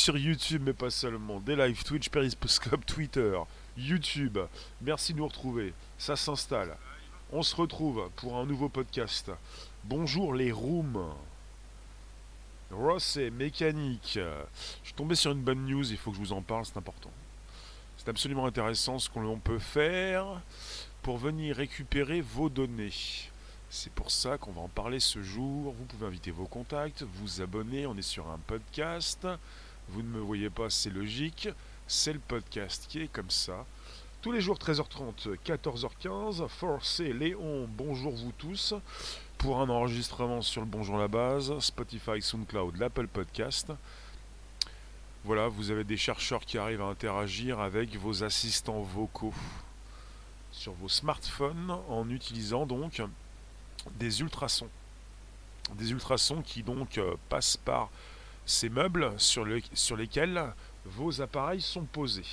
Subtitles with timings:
[0.00, 1.40] Sur YouTube, mais pas seulement.
[1.40, 3.38] Des lives Twitch, Periscope, Twitter,
[3.76, 4.38] YouTube.
[4.80, 5.74] Merci de nous retrouver.
[5.98, 6.74] Ça s'installe.
[7.30, 9.30] On se retrouve pour un nouveau podcast.
[9.84, 11.04] Bonjour les rooms.
[12.70, 14.14] Ross et mécanique.
[14.14, 16.78] Je suis tombé sur une bonne news, il faut que je vous en parle, c'est
[16.78, 17.10] important.
[17.98, 20.40] C'est absolument intéressant ce qu'on peut faire
[21.02, 22.94] pour venir récupérer vos données.
[23.68, 25.74] C'est pour ça qu'on va en parler ce jour.
[25.78, 27.86] Vous pouvez inviter vos contacts, vous abonner.
[27.86, 29.26] On est sur un podcast.
[29.92, 31.48] Vous ne me voyez pas, c'est logique.
[31.88, 33.66] C'est le podcast qui est comme ça.
[34.22, 36.46] Tous les jours 13h30, 14h15.
[36.48, 38.74] Forcé Léon, bonjour vous tous.
[39.36, 43.72] Pour un enregistrement sur le Bonjour la base, Spotify, SoundCloud, l'Apple Podcast.
[45.24, 49.34] Voilà, vous avez des chercheurs qui arrivent à interagir avec vos assistants vocaux
[50.52, 53.02] sur vos smartphones en utilisant donc
[53.98, 54.70] des ultrasons.
[55.74, 57.90] Des ultrasons qui donc euh, passent par
[58.46, 60.52] ces meubles sur, sur lesquels
[60.84, 62.26] vos appareils sont posés.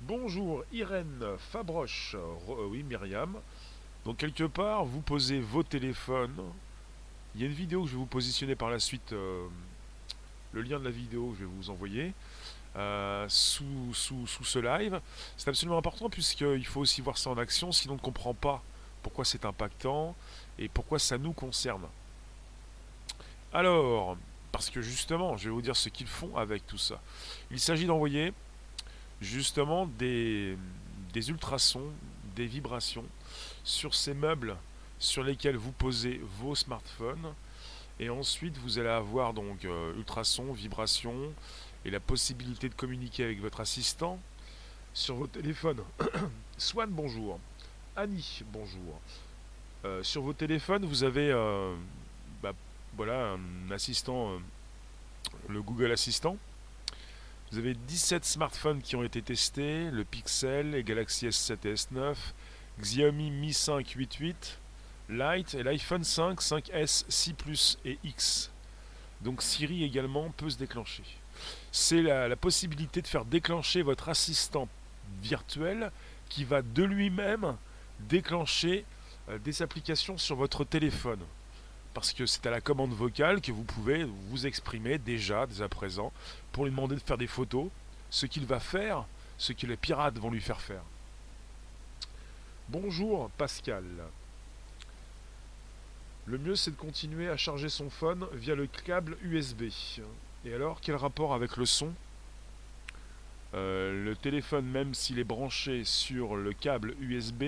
[0.00, 3.36] Bonjour Irène Fabroche, euh, oui Myriam.
[4.04, 6.42] Donc quelque part, vous posez vos téléphones.
[7.34, 9.46] Il y a une vidéo que je vais vous positionner par la suite, euh,
[10.52, 12.12] le lien de la vidéo que je vais vous envoyer.
[13.28, 15.00] sous, sous, sous, ce live.
[15.36, 18.62] C'est absolument important puisqu'il faut aussi voir ça en action, sinon on ne comprend pas
[19.02, 20.16] pourquoi c'est impactant
[20.58, 21.86] et pourquoi ça nous concerne.
[23.52, 24.16] Alors,
[24.54, 27.02] parce que justement, je vais vous dire ce qu'ils font avec tout ça.
[27.50, 28.32] Il s'agit d'envoyer
[29.20, 30.56] justement des,
[31.12, 31.90] ultrasons,
[32.36, 33.04] des vibrations
[33.64, 34.56] sur ces meubles
[35.00, 37.34] sur lesquels vous posez vos smartphones.
[37.98, 41.32] Et ensuite, vous allez avoir donc euh, ultrasons, vibrations
[41.84, 44.20] et la possibilité de communiquer avec votre assistant
[44.92, 45.82] sur vos téléphones.
[46.58, 47.40] Swan, bonjour.
[47.96, 49.00] Annie, bonjour.
[49.84, 51.74] Euh, sur vos téléphones, vous avez euh,
[52.96, 54.38] voilà, un assistant, euh,
[55.48, 56.36] le Google Assistant.
[57.50, 62.14] Vous avez 17 smartphones qui ont été testés, le Pixel, les Galaxy S7 et S9,
[62.80, 64.58] Xiaomi Mi 5 88,
[65.08, 68.50] Lite et l'iPhone 5, 5S, 6 Plus et X.
[69.20, 71.04] Donc Siri également peut se déclencher.
[71.70, 74.68] C'est la possibilité de faire déclencher votre assistant
[75.22, 75.90] virtuel
[76.28, 77.56] qui va de lui-même
[78.00, 78.84] déclencher
[79.28, 81.20] euh, des applications sur votre téléphone.
[81.94, 85.68] Parce que c'est à la commande vocale que vous pouvez vous exprimer déjà, dès à
[85.68, 86.12] présent,
[86.52, 87.68] pour lui demander de faire des photos,
[88.10, 89.04] ce qu'il va faire,
[89.38, 90.82] ce que les pirates vont lui faire faire.
[92.68, 93.84] Bonjour Pascal.
[96.26, 99.64] Le mieux c'est de continuer à charger son phone via le câble USB.
[100.44, 101.92] Et alors, quel rapport avec le son?
[103.54, 107.44] Euh, Le téléphone, même s'il est branché sur le câble USB,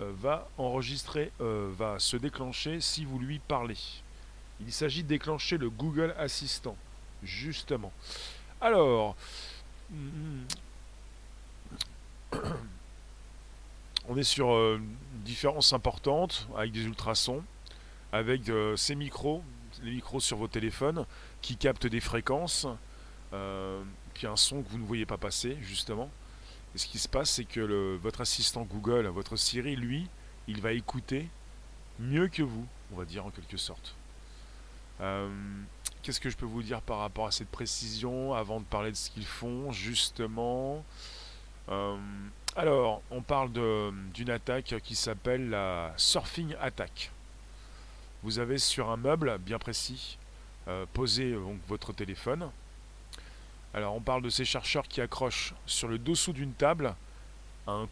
[0.00, 3.76] va enregistrer, euh, va se déclencher si vous lui parlez.
[4.60, 6.76] Il s'agit de déclencher le Google Assistant,
[7.22, 7.92] justement.
[8.60, 9.16] Alors,
[14.08, 17.42] on est sur euh, une différence importante avec des ultrasons,
[18.12, 19.42] avec ces micros,
[19.82, 21.06] les micros sur vos téléphones
[21.42, 22.66] qui captent des fréquences,
[24.14, 26.10] puis un son que vous ne voyez pas passer, justement.
[26.74, 30.08] Et ce qui se passe, c'est que votre assistant Google, votre Siri, lui,
[30.46, 31.28] il va écouter
[31.98, 33.94] mieux que vous, on va dire en quelque sorte.
[35.00, 35.28] Euh,
[36.02, 38.96] qu'est-ce que je peux vous dire par rapport à cette précision avant de parler de
[38.96, 40.84] ce qu'ils font, justement?
[41.68, 41.96] Euh,
[42.56, 43.50] Alors, on parle
[44.12, 47.12] d'une attaque qui s'appelle la Surfing Attack.
[48.22, 50.18] Vous avez sur un meuble bien précis
[50.68, 51.34] euh, posé
[51.68, 52.50] votre téléphone
[53.72, 56.94] alors on parle de ces chercheurs qui accrochent sur le dessous d'une table
[57.66, 57.88] un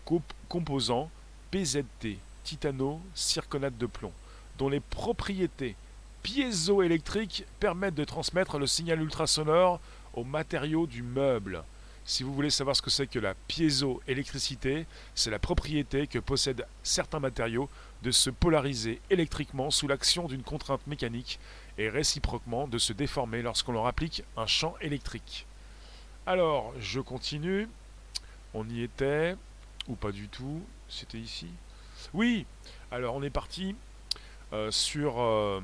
[0.48, 1.10] composant
[1.50, 4.12] PZT, titano circonate de plomb,
[4.58, 5.76] dont les propriétés
[6.22, 9.80] piézoélectriques permettent de transmettre le signal ultrasonore
[10.14, 11.62] aux matériaux du meuble.
[12.04, 16.66] Si vous voulez savoir ce que c'est que la piézoélectricité, c'est la propriété que possèdent
[16.82, 17.68] certains matériaux
[18.02, 21.38] de se polariser électriquement sous l'action d'une contrainte mécanique
[21.76, 25.46] et réciproquement de se déformer lorsqu'on leur applique un champ électrique.
[26.28, 27.70] Alors, je continue.
[28.52, 29.34] On y était,
[29.88, 30.60] ou pas du tout.
[30.86, 31.48] C'était ici.
[32.12, 32.44] Oui,
[32.90, 33.74] alors on est parti
[34.52, 35.62] euh, sur euh,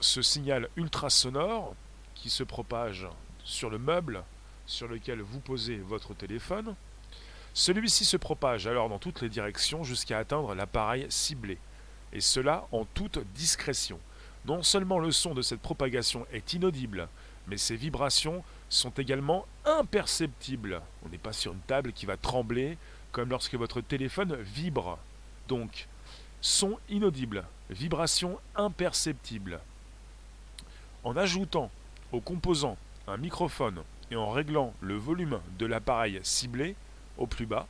[0.00, 1.74] ce signal ultrasonore
[2.14, 3.06] qui se propage
[3.44, 4.24] sur le meuble
[4.66, 6.76] sur lequel vous posez votre téléphone.
[7.52, 11.58] Celui-ci se propage alors dans toutes les directions jusqu'à atteindre l'appareil ciblé,
[12.14, 14.00] et cela en toute discrétion.
[14.46, 17.06] Non seulement le son de cette propagation est inaudible,
[17.48, 20.80] mais ces vibrations sont également imperceptibles.
[21.04, 22.76] On n'est pas sur une table qui va trembler
[23.12, 24.98] comme lorsque votre téléphone vibre.
[25.48, 25.86] Donc,
[26.40, 29.60] Son inaudible, vibration imperceptible.
[31.02, 31.70] En ajoutant
[32.12, 32.76] au composant
[33.06, 36.76] un microphone et en réglant le volume de l'appareil ciblé
[37.16, 37.66] au plus bas,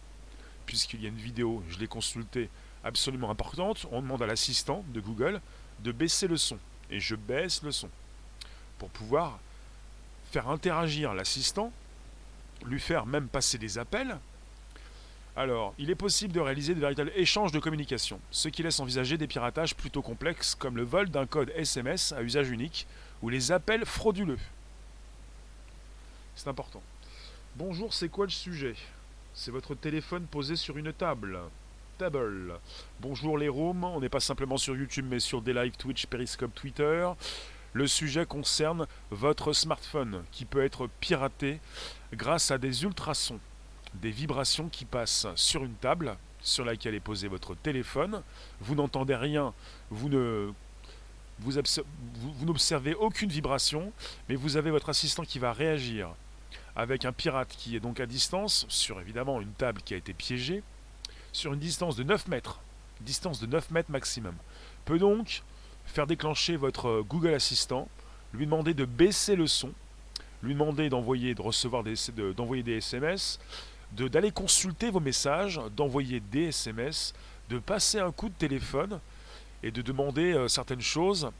[0.67, 2.51] puisqu'il y a une vidéo, je l'ai consultée,
[2.83, 5.41] absolument importante, on demande à l'assistant de Google
[5.81, 6.59] de baisser le son.
[6.91, 7.89] Et je baisse le son
[8.79, 9.39] pour pouvoir
[10.43, 11.73] interagir l'assistant,
[12.67, 14.19] lui faire même passer des appels.
[15.37, 19.19] Alors, il est possible de réaliser de véritables échanges de communication, ce qui laisse envisager
[19.19, 22.87] des piratages plutôt complexes comme le vol d'un code SMS à usage unique
[23.21, 24.39] ou les appels frauduleux.
[26.37, 26.83] C'est important.
[27.57, 28.75] Bonjour, c'est quoi le sujet?
[29.35, 31.39] C'est votre téléphone posé sur une table.
[31.99, 32.59] Table.
[33.01, 36.55] Bonjour les rooms, on n'est pas simplement sur YouTube mais sur des lives Twitch, Periscope,
[36.55, 37.09] Twitter.
[37.75, 41.61] Le sujet concerne votre smartphone qui peut être piraté
[42.13, 43.41] grâce à des ultrasons,
[43.95, 48.23] des vibrations qui passent sur une table sur laquelle est posé votre téléphone.
[48.61, 49.53] Vous n'entendez rien,
[49.91, 50.09] vous
[52.43, 53.93] n'observez aucune vibration,
[54.29, 56.15] mais vous avez votre assistant qui va réagir
[56.77, 60.13] avec un pirate qui est donc à distance, sur évidemment une table qui a été
[60.13, 60.63] piégée,
[61.33, 62.61] sur une distance de 9 mètres,
[63.01, 64.37] distance de 9 mètres maximum,
[64.85, 65.43] peut donc
[65.87, 67.89] faire déclencher votre Google Assistant,
[68.33, 69.73] lui demander de baisser le son,
[70.43, 71.95] lui demander d'envoyer, de recevoir des,
[72.37, 73.39] d'envoyer des SMS,
[73.93, 77.15] d'aller consulter vos messages, d'envoyer des SMS,
[77.49, 79.01] de passer un coup de téléphone
[79.63, 81.31] et de demander euh, certaines choses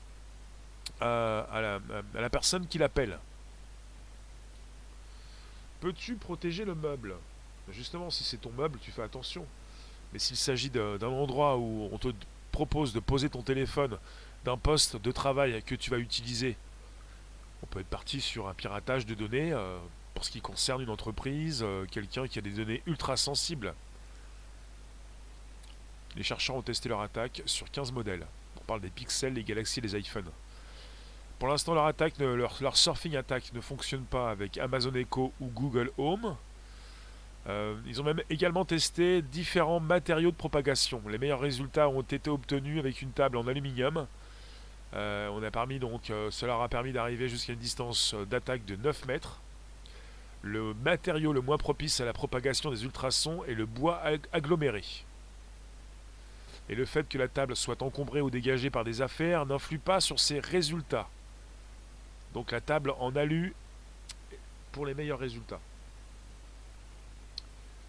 [1.01, 1.81] la,
[2.15, 3.19] à la personne qui l'appelle.
[5.81, 7.15] Peux-tu protéger le meuble?
[7.71, 9.45] Justement, si c'est ton meuble, tu fais attention.
[10.13, 12.09] Mais s'il s'agit d'un endroit où on te
[12.53, 13.99] propose de poser ton téléphone
[14.45, 16.57] d'un poste de travail que tu vas utiliser,
[17.63, 19.79] on peut être parti sur un piratage de données euh,
[20.13, 23.75] pour ce qui concerne une entreprise, euh, quelqu'un qui a des données ultra sensibles.
[26.17, 28.27] Les chercheurs ont testé leur attaque sur 15 modèles.
[28.61, 30.31] On parle des pixels, les galaxies et les iPhones.
[31.39, 35.91] Pour l'instant, leur attaque, leur, surfing attack ne fonctionne pas avec Amazon Echo ou Google
[35.99, 36.37] Home.
[37.49, 41.03] Euh, ils ont même également testé différents matériaux de propagation.
[41.09, 44.07] Les meilleurs résultats ont été obtenus avec une table en aluminium.
[44.95, 48.65] Euh, on a permis donc, euh, cela leur a permis d'arriver jusqu'à une distance d'attaque
[48.65, 49.41] de 9 mètres.
[50.43, 54.03] Le matériau le moins propice à la propagation des ultrasons est le bois
[54.33, 54.85] aggloméré.
[56.69, 60.01] Et le fait que la table soit encombrée ou dégagée par des affaires n'influe pas
[60.01, 61.09] sur ses résultats.
[62.33, 63.55] Donc la table en alu
[64.73, 65.61] pour les meilleurs résultats.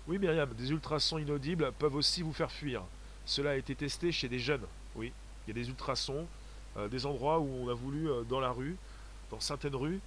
[0.08, 2.84] Oui Myriam, des ultrasons inaudibles peuvent aussi vous faire fuir.
[3.26, 4.66] Cela a été testé chez des jeunes.
[4.96, 5.12] Oui,
[5.46, 6.26] il y a des ultrasons, euh,
[6.90, 8.76] des endroits où on a voulu, euh, dans la rue,
[9.32, 10.00] dans certaines rues,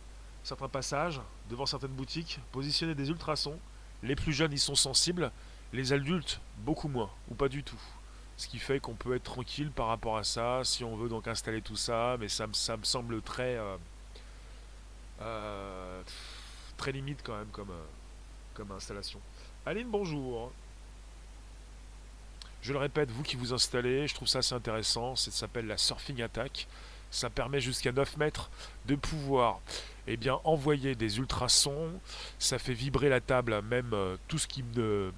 [0.43, 1.21] certains passages,
[1.51, 3.59] devant certaines boutiques, positionner des ultrasons.
[4.03, 5.31] Les plus jeunes y sont sensibles,
[5.73, 7.81] les adultes beaucoup moins, ou pas du tout.
[8.37, 11.27] Ce qui fait qu'on peut être tranquille par rapport à ça, si on veut donc
[11.27, 13.57] installer tout ça, mais ça, ça me semble très...
[13.57, 13.77] Euh,
[15.21, 16.03] euh,
[16.77, 17.85] très limite quand même comme, euh,
[18.55, 19.21] comme installation.
[19.67, 20.53] Aline, bonjour.
[22.62, 25.17] Je le répète, vous qui vous installez, je trouve ça assez intéressant.
[25.17, 26.67] Ça s'appelle la Surfing Attack.
[27.11, 28.50] Ça permet jusqu'à 9 mètres
[28.87, 29.61] de pouvoir
[30.07, 31.93] eh envoyer des ultrasons.
[32.38, 35.11] Ça fait vibrer la table, même euh, tout, ce qui ne,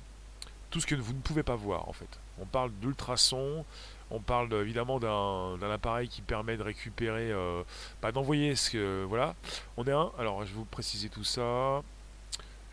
[0.71, 2.09] tout que vous ne pouvez pas voir en fait.
[2.41, 3.65] On parle d'ultrasons,
[4.11, 7.63] on parle évidemment d'un appareil qui permet de récupérer, euh,
[8.03, 9.05] bah, d'envoyer ce que.
[9.05, 9.35] Voilà.
[9.77, 10.11] On est un.
[10.19, 11.83] Alors, je vais vous préciser tout ça.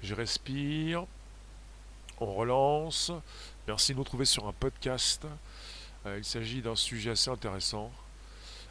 [0.01, 1.05] Je respire.
[2.19, 3.11] On relance.
[3.67, 5.27] Merci de nous trouver sur un podcast.
[6.07, 7.91] Euh, il s'agit d'un sujet assez intéressant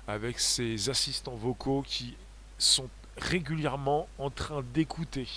[0.08, 2.16] avec ces assistants vocaux qui
[2.58, 5.28] sont régulièrement en train d'écouter.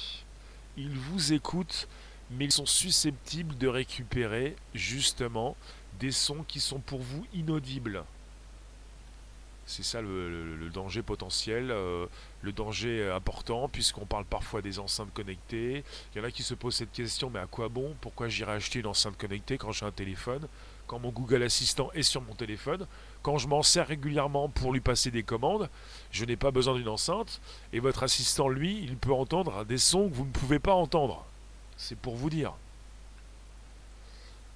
[0.75, 1.87] Ils vous écoutent,
[2.31, 5.55] mais ils sont susceptibles de récupérer justement
[5.99, 8.03] des sons qui sont pour vous inaudibles.
[9.69, 12.07] C'est ça le, danger potentiel, euh,
[12.41, 15.83] le danger important, puisqu'on parle parfois des enceintes connectées.
[16.11, 17.95] Il y en a qui se posent cette question, mais à quoi bon?
[18.01, 20.47] Pourquoi j'irai acheter une enceinte connectée quand j'ai un téléphone?
[20.87, 22.87] Quand mon Google Assistant est sur mon téléphone
[23.21, 25.69] Quand je m'en sers régulièrement pour lui passer des commandes,
[26.11, 27.39] je n'ai pas besoin d'une enceinte.
[27.71, 31.27] Et votre assistant, lui, il peut entendre des sons que vous ne pouvez pas entendre.
[31.77, 32.53] C'est pour vous dire.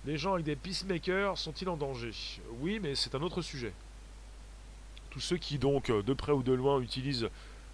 [0.05, 2.13] Les gens avec des peacemakers sont-ils en danger?
[2.61, 3.73] Oui, mais c'est un autre sujet.
[5.13, 7.29] Tous ceux qui donc, euh, de près ou de loin, utilisent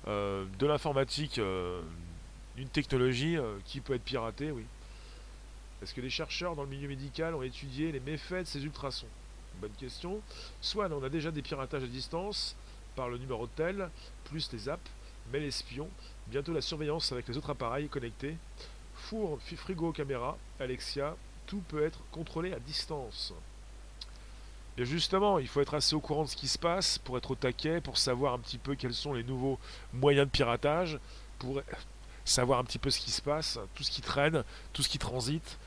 [0.09, 1.81] euh, de l'informatique, euh,
[2.57, 4.65] une technologie qui peut être piratée, oui.
[5.81, 9.07] Est-ce que les chercheurs dans le milieu médical ont étudié les méfaits de ces ultrasons?
[9.61, 10.21] Bonne question.
[10.59, 12.57] Soit on a déjà des piratages à distance
[12.97, 13.89] par le numéro de tel,
[14.25, 14.91] plus les apps,
[15.31, 15.87] mais l'espion,
[16.27, 18.35] bientôt la surveillance avec les autres appareils connectés,
[18.93, 21.15] four, frigo, caméra, Alexia,
[21.47, 23.33] tout peut être contrôlé à distance.
[24.85, 27.35] Justement, il faut être assez au courant de ce qui se passe pour être au
[27.35, 29.59] taquet, pour savoir un petit peu quels sont les nouveaux
[29.93, 30.99] moyens de piratage,
[31.37, 31.61] pour
[32.23, 34.97] savoir un petit peu ce qui se passe, tout ce qui traîne, tout ce qui
[34.97, 35.57] transite.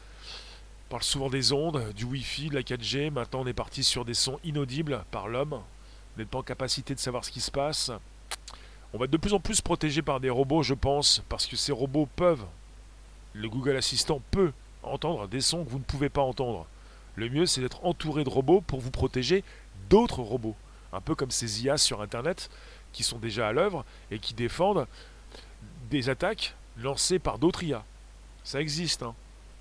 [0.87, 3.11] On parle souvent des ondes, du Wi-Fi, de la 4G.
[3.11, 5.55] Maintenant, on est parti sur des sons inaudibles par l'homme.
[5.55, 7.91] On n'est pas en capacité de savoir ce qui se passe.
[8.95, 11.57] On va être de plus en plus protégé par des robots, je pense, parce que
[11.57, 12.45] ces robots peuvent,
[13.33, 14.53] le Google Assistant peut
[14.83, 16.67] entendre des sons que vous ne pouvez pas entendre.
[17.17, 19.45] Le mieux, c'est d'être entouré de robots pour vous protéger
[19.91, 20.57] d'autres robots.
[20.93, 22.51] Un peu comme ces IA sur Internet
[22.93, 24.87] qui sont déjà à l'œuvre et qui défendent
[25.91, 27.85] des attaques lancées par d'autres IA.
[28.45, 29.15] Ça existe, hein.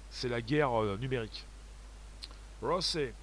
[0.10, 1.46] c'est la guerre euh, numérique.
[2.62, 3.14] Rosset,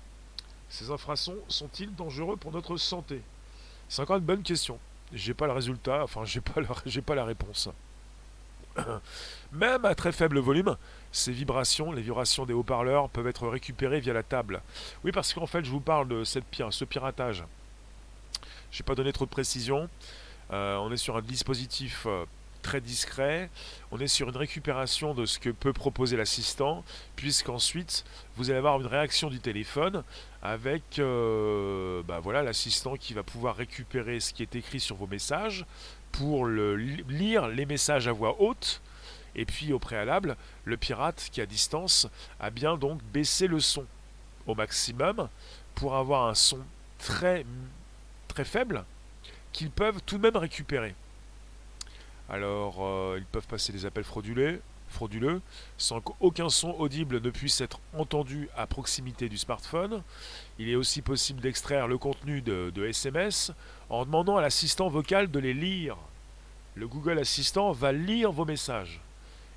[0.68, 3.22] ces infrasons sont-ils dangereux pour notre santé?
[3.88, 4.78] C'est encore une bonne question.
[5.12, 7.68] J'ai pas le résultat, enfin j'ai pas la réponse.
[9.52, 10.76] Même à très faible volume,
[11.12, 14.62] ces vibrations, les vibrations des haut-parleurs, peuvent être récupérées via la table.
[15.04, 17.44] Oui, parce qu'en fait, je vous parle de cette, ce piratage.
[18.70, 19.88] Je n'ai pas donné trop de précision.
[20.52, 22.24] Euh, on est sur un dispositif euh,
[22.62, 23.50] très discret.
[23.90, 26.84] On est sur une récupération de ce que peut proposer l'assistant,
[27.16, 28.04] puisqu'ensuite
[28.36, 30.04] vous allez avoir une réaction du téléphone
[30.42, 35.06] avec euh, bah voilà l'assistant qui va pouvoir récupérer ce qui est écrit sur vos
[35.06, 35.64] messages
[36.12, 38.80] pour lire les messages à voix haute.
[39.34, 42.08] Et puis au préalable, le pirate qui est à distance
[42.40, 43.84] a bien donc baissé le son
[44.46, 45.28] au maximum
[45.74, 46.58] pour avoir un son
[46.98, 47.44] très
[48.26, 48.84] très faible
[49.52, 50.94] qu'ils peuvent tout de même récupérer.
[52.28, 55.40] Alors, euh, ils peuvent passer des appels frauduleux, frauduleux
[55.76, 60.02] sans qu'aucun son audible ne puisse être entendu à proximité du smartphone.
[60.58, 63.52] Il est aussi possible d'extraire le contenu de, de SMS
[63.90, 65.96] en demandant à l'assistant vocal de les lire.
[66.74, 69.00] Le Google Assistant va lire vos messages.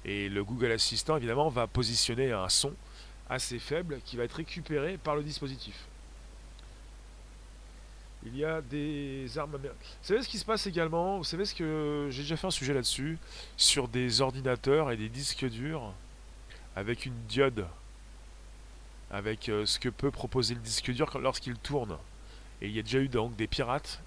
[0.05, 2.73] Et le Google Assistant, évidemment, va positionner un son
[3.29, 5.75] assez faible qui va être récupéré par le dispositif.
[8.23, 9.69] Il y a des armes Vous
[10.03, 11.17] savez ce qui se passe également?
[11.17, 13.17] Vous savez ce que j'ai déjà fait un sujet là-dessus?
[13.57, 15.93] Sur des ordinateurs et des disques durs
[16.75, 17.65] avec une diode,
[19.09, 21.97] avec euh, ce que peut proposer le disque dur lorsqu'il tourne.
[22.61, 24.01] Et il y a déjà eu donc des pirates,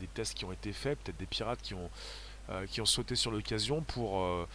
[0.00, 1.90] des tests qui ont été faits, peut-être des pirates qui ont
[2.50, 4.48] euh, qui ont sauté sur l'occasion pour euh,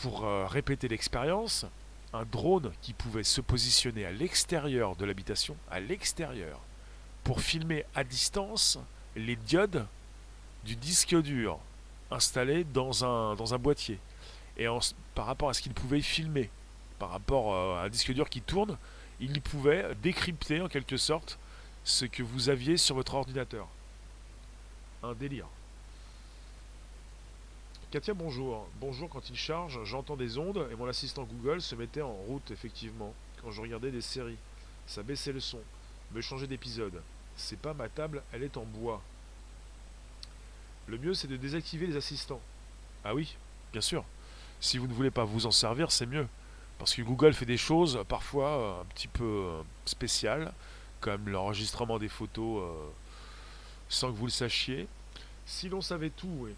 [0.00, 1.66] pour répéter l'expérience.
[2.12, 6.60] Un drone qui pouvait se positionner à l'extérieur de l'habitation, à l'extérieur,
[7.26, 8.78] pour filmer à distance
[9.16, 9.84] les diodes
[10.64, 11.58] du disque dur
[12.12, 13.98] installé dans un, boîtier.
[14.56, 14.68] Et
[15.16, 16.48] par rapport à ce qu'il pouvait filmer,
[17.00, 18.78] par rapport euh, à un disque dur qui tourne,
[19.18, 21.36] il pouvait décrypter en quelque sorte
[21.82, 23.66] ce que vous aviez sur votre ordinateur.
[25.02, 25.48] Un délire.
[27.90, 28.68] Katia, bonjour.
[28.80, 32.52] Bonjour, quand il charge, j'entends des ondes et mon assistant Google se mettait en route,
[32.52, 34.38] effectivement, quand je regardais des séries.
[34.86, 35.58] Ça baissait le son,
[36.14, 37.02] me changeait d'épisode
[37.36, 39.02] c'est pas ma table, elle est en bois.
[40.86, 42.40] Le mieux, c'est de désactiver les assistants.
[43.04, 43.36] Ah oui,
[43.72, 44.04] bien sûr.
[44.60, 46.26] Si vous ne voulez pas vous en servir, c'est mieux.
[46.78, 50.52] Parce que Google fait des choses parfois euh, un petit peu euh, spéciales,
[51.00, 52.88] comme l'enregistrement des photos euh,
[53.88, 54.88] sans que vous le sachiez.
[55.44, 56.54] Si l'on savait tout, oui.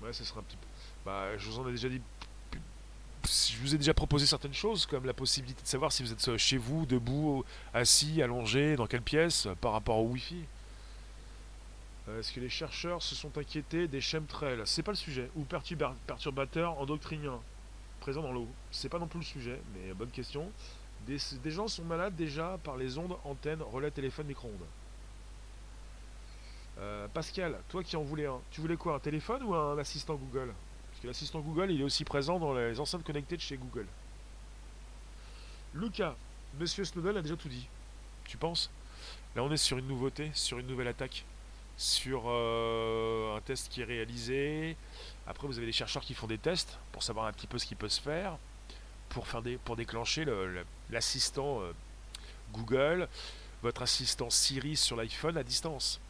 [0.00, 0.66] Ouais, ce serait un petit peu.
[1.04, 2.00] Bah, je vous en ai déjà dit
[3.28, 6.36] je vous ai déjà proposé certaines choses, comme la possibilité de savoir si vous êtes
[6.36, 7.44] chez vous, debout,
[7.74, 10.44] assis, allongé, dans quelle pièce, par rapport au Wi-Fi.
[12.08, 14.62] Euh, est-ce que les chercheurs se sont inquiétés des chemtrails?
[14.64, 15.30] C'est pas le sujet.
[15.36, 17.40] Ou perturbateurs endocriniens?
[18.00, 20.50] Présents dans l'eau C'est pas non plus le sujet, mais bonne question.
[21.06, 21.18] Des,
[21.50, 24.66] gens sont malades déjà par les ondes, antennes, relais, téléphone, micro-ondes.
[26.78, 30.14] Euh, Pascal, toi qui en voulais un, tu voulais quoi Un téléphone ou un assistant
[30.14, 30.52] Google?
[30.98, 33.86] Parce que l'assistant Google, il est aussi présent dans les enceintes connectées de chez Google.
[35.72, 36.16] Lucas,
[36.58, 37.68] Monsieur Snowden a déjà tout dit.
[38.24, 38.68] Tu penses?
[39.36, 41.24] Là, on est sur une nouveauté, sur une nouvelle attaque,
[41.76, 44.76] sur euh, un test qui est réalisé.
[45.28, 47.66] Après, vous avez des chercheurs qui font des tests pour savoir un petit peu ce
[47.66, 48.36] qui peut se faire,
[49.08, 50.26] pour, faire des, pour déclencher
[50.90, 51.70] l'assistant euh,
[52.52, 53.08] Google,
[53.62, 56.00] votre assistant Siri sur l'iPhone à distance.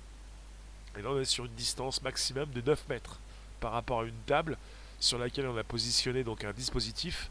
[0.97, 3.21] Et là, on est sur une distance maximum de 9 mètres
[3.61, 4.57] par rapport à une table
[5.01, 7.31] sur laquelle on a positionné donc un dispositif.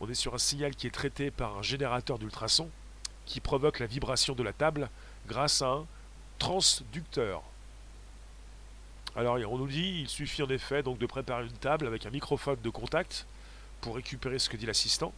[0.00, 2.70] On est sur un signal qui est traité par un générateur d'ultrasons
[3.26, 4.88] qui provoque la vibration de la table
[5.26, 5.86] grâce à un
[6.38, 7.42] transducteur.
[9.16, 12.10] Alors on nous dit il suffit en effet donc de préparer une table avec un
[12.10, 13.26] microphone de contact
[13.80, 15.12] pour récupérer ce que dit l'assistant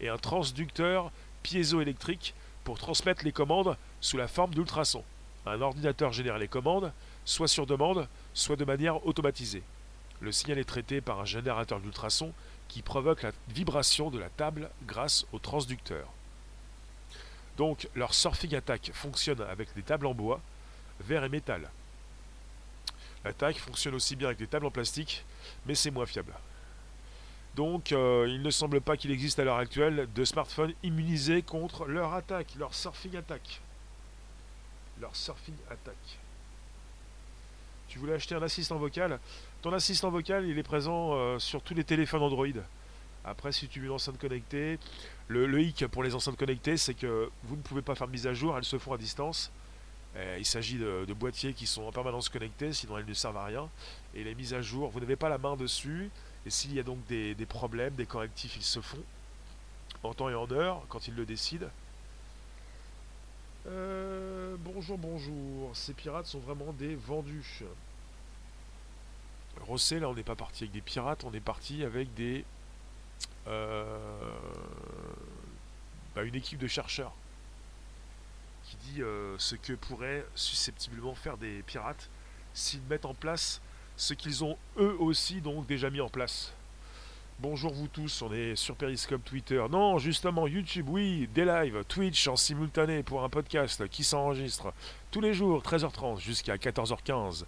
[0.00, 1.10] et un transducteur
[1.42, 2.34] piézoélectrique
[2.64, 5.04] pour transmettre les commandes sous la forme d'ultrasons.
[5.46, 6.92] Un ordinateur génère les commandes,
[7.24, 9.62] soit sur demande, soit de manière automatisée.
[10.24, 12.32] Le signal est traité par un générateur d'ultrasons
[12.68, 16.08] qui provoque la vibration de la table grâce au transducteur.
[17.58, 20.40] Donc leur surfing attack fonctionne avec des tables en bois,
[21.00, 21.68] verre et métal.
[23.22, 25.26] L'attaque fonctionne aussi bien avec des tables en plastique,
[25.66, 26.32] mais c'est moins fiable.
[27.54, 31.84] Donc euh, il ne semble pas qu'il existe à l'heure actuelle de smartphones immunisés contre
[31.84, 33.60] leur attaque, leur surfing attack.
[35.02, 35.98] Leur surfing attack.
[37.88, 39.20] Tu voulais acheter un assistant vocal?
[39.64, 42.46] Ton assistant vocal, il est présent euh, sur tous les téléphones Android.
[43.24, 44.78] Après, si tu veux une enceinte connectée,
[45.28, 48.26] le, hic pour les enceintes connectées, c'est que vous ne pouvez pas faire de mise
[48.26, 49.50] à jour, elles se font à distance.
[50.16, 53.46] Euh, il s'agit de, boîtiers qui sont en permanence connectés, sinon elles ne servent à
[53.46, 53.70] rien.
[54.14, 56.10] Et les mises à jour, vous n'avez pas la main dessus.
[56.44, 59.02] Et s'il y a donc des, problèmes, des correctifs, ils se font
[60.02, 61.70] en temps et en heure quand ils le décident.
[63.66, 65.70] Euh, bonjour, bonjour.
[65.72, 67.64] Ces pirates sont vraiment des vendus.
[69.62, 72.44] Rossé, là, on n'est pas parti avec des pirates, on est parti avec des
[73.46, 73.98] euh,
[76.14, 77.12] bah, une équipe de chercheurs
[78.64, 82.08] qui dit euh, ce que pourraient susceptiblement faire des pirates
[82.54, 83.60] s'ils mettent en place
[83.96, 86.52] ce qu'ils ont eux aussi donc déjà mis en place.
[87.40, 89.62] Bonjour vous tous, on est sur Periscope Twitter.
[89.68, 94.72] Non, justement, YouTube, oui, des lives, Twitch en simultané pour un podcast qui s'enregistre
[95.10, 97.44] tous les jours, 13h30 jusqu'à 14h15.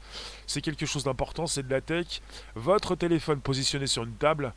[0.47, 2.21] C'est quelque chose d'important, c'est de la tech.
[2.57, 4.53] Votre téléphone positionné sur une table,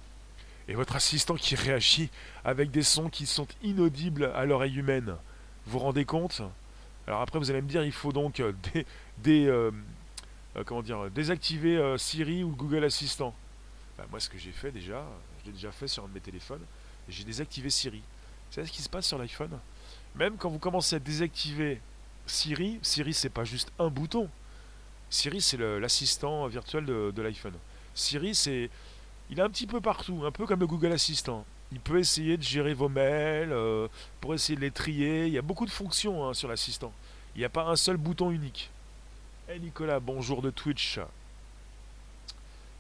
[0.68, 2.10] et votre assistant qui réagit
[2.44, 5.16] avec des sons qui sont inaudibles à l'oreille humaine.
[5.66, 6.42] Vous vous rendez compte?
[7.08, 8.54] Alors après, vous allez me dire, il faut donc euh,
[9.20, 9.72] des, euh,
[10.58, 13.36] euh, comment dire, désactiver Siri ou Google Assistant.
[14.10, 15.06] Moi, ce que j'ai fait déjà,
[15.42, 16.64] je l'ai déjà fait sur un de mes téléphones,
[17.08, 18.00] j'ai désactivé Siri.
[18.00, 19.60] Vous savez ce qui se passe sur l'iPhone?
[20.16, 21.82] Même quand vous commencez à désactiver
[22.26, 24.30] Siri, Siri, c'est pas juste un bouton.
[25.10, 27.54] Siri, c'est l'assistant virtuel de, l'iPhone.
[27.96, 28.70] Siri, c'est
[29.32, 31.46] il est un petit peu partout, un peu comme le Google Assistant.
[31.72, 33.88] Il peut essayer de gérer vos mails, euh,
[34.22, 35.28] pour essayer de les trier.
[35.28, 36.92] Il y a beaucoup de fonctions hein, sur l'assistant.
[37.36, 38.72] Il n'y a pas un seul bouton unique.
[39.48, 41.00] Eh Nicolas, bonjour de Twitch.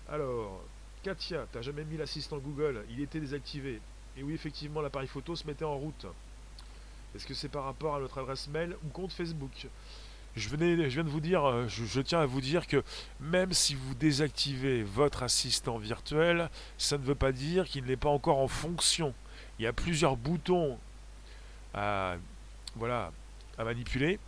[0.07, 0.59] Alors,
[1.03, 3.79] Katia, t'as jamais mis l'assistant Google Il était désactivé.
[4.17, 6.05] Et oui, effectivement, l'appareil photo se mettait en route.
[7.15, 9.67] Est-ce que c'est par rapport à notre adresse mail ou compte Facebook?
[10.35, 12.83] Je, viens de vous dire, euh, je, tiens à vous dire que
[13.19, 18.09] même si vous désactivez votre assistant virtuel, ça ne veut pas dire qu'il n'est pas
[18.09, 19.13] encore en fonction.
[19.57, 20.77] Il y a plusieurs boutons
[21.73, 22.17] à
[23.57, 24.19] manipuler.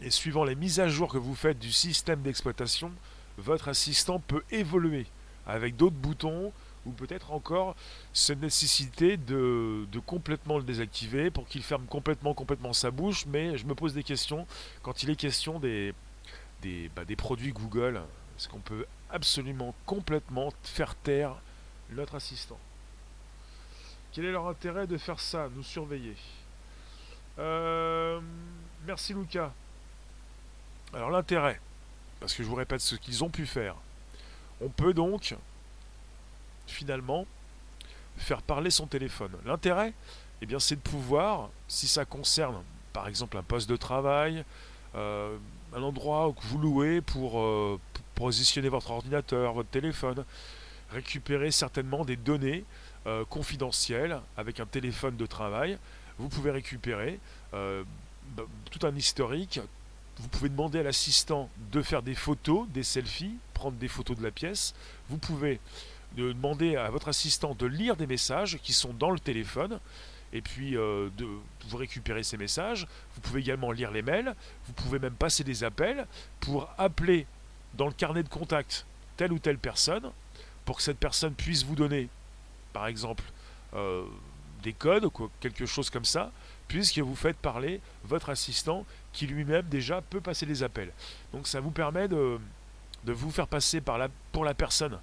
[0.00, 2.92] Et suivant les mises à jour que vous faites du système d'exploitation,
[3.36, 5.06] votre assistant peut évoluer
[5.48, 6.52] avec d'autres boutons
[6.86, 7.74] ou peut-être encore
[8.12, 13.66] cette nécessité de, complètement le désactiver pour qu'il ferme complètement complètement sa bouche, mais je
[13.66, 14.46] me pose des questions
[14.82, 15.94] quand il est question des,
[16.94, 18.00] bah, produits Google.
[18.36, 21.34] Est-ce qu'on peut absolument complètement faire taire
[21.90, 22.58] notre assistant?
[24.12, 26.16] Quel est leur intérêt de faire ça, nous surveiller?
[27.38, 28.20] Euh,
[28.86, 29.52] Merci Lucas.
[30.94, 31.60] Alors l'intérêt,
[32.20, 33.74] parce que je vous répète ce qu'ils ont pu faire.
[34.60, 35.34] On peut donc
[36.66, 37.26] finalement
[38.16, 39.30] faire parler son téléphone.
[39.44, 39.92] L'intérêt,
[40.42, 44.44] eh bien, c'est de pouvoir, si ça concerne par exemple un poste de travail,
[44.94, 45.36] euh,
[45.74, 47.78] un endroit que vous louez pour, euh,
[48.14, 50.24] positionner votre ordinateur, votre téléphone,
[50.90, 52.64] récupérer certainement des données
[53.06, 55.78] euh, confidentielles avec un téléphone de travail.
[56.18, 57.20] Vous pouvez récupérer
[57.52, 58.42] bah,
[58.72, 59.60] tout un historique.
[60.20, 64.22] Vous pouvez demander à l'assistant de faire des photos, des selfies, prendre des photos de
[64.22, 64.74] la pièce.
[65.08, 65.60] Vous pouvez
[66.16, 69.78] de demander à votre assistant de lire des messages qui sont dans le téléphone
[70.32, 71.26] et puis euh, de
[71.68, 72.86] vous récupérer ces messages.
[73.14, 74.34] Vous pouvez également lire les mails,
[74.66, 76.06] vous pouvez même passer des appels
[76.40, 77.26] pour appeler
[77.74, 80.10] dans le carnet de contact telle ou telle personne
[80.64, 82.08] pour que cette personne puisse vous donner,
[82.72, 83.24] par exemple,
[83.74, 84.04] euh,
[84.62, 86.32] des codes ou quelque chose comme ça,
[86.66, 88.84] puisque vous faites parler votre assistant
[89.26, 90.92] lui-même déjà peut passer des appels.
[91.32, 92.38] Donc ça vous permet de,
[93.04, 94.98] vous faire passer par la, pour la personne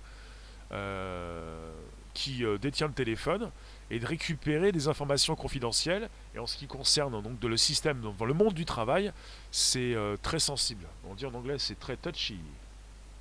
[0.71, 1.71] euh,
[2.13, 3.51] qui euh, détient le téléphone
[3.91, 6.09] et de récupérer des informations confidentielles.
[6.33, 9.11] Et en ce qui concerne donc de le système, dans le monde du travail,
[9.51, 10.85] c'est euh, très sensible.
[11.09, 12.39] On dit en anglais c'est très touchy,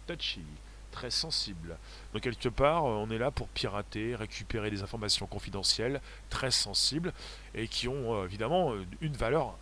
[0.06, 0.44] touchy,
[0.92, 1.76] très sensible.
[2.12, 7.12] Donc quelque part, on est là pour pirater, récupérer des informations confidentielles, très sensibles
[7.54, 9.56] et qui ont évidemment une valeur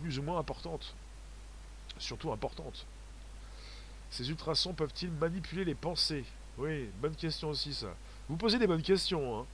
[0.00, 0.94] plus ou moins importante,
[1.98, 2.86] surtout importante.
[4.10, 6.24] Ces ultrasons peuvent-ils manipuler les pensées?
[6.56, 7.94] Oui, bonne question aussi ça.
[8.28, 9.40] Vous posez des bonnes questions.
[9.40, 9.46] Hein.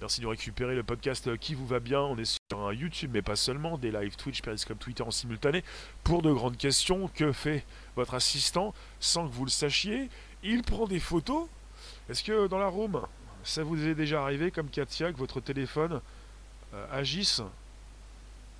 [0.00, 2.00] Merci de récupérer le podcast qui vous va bien.
[2.00, 5.62] On est sur un YouTube, mais pas seulement, des live Twitch, Periscope, Twitter en simultané.
[6.02, 10.10] Pour de grandes questions, que fait votre assistant sans que vous le sachiez?
[10.42, 11.46] Il prend des photos?
[12.08, 13.00] Est-ce que dans la room,
[13.44, 16.00] ça vous est déjà arrivé, comme Katia, que votre téléphone
[16.74, 17.40] euh, agisse?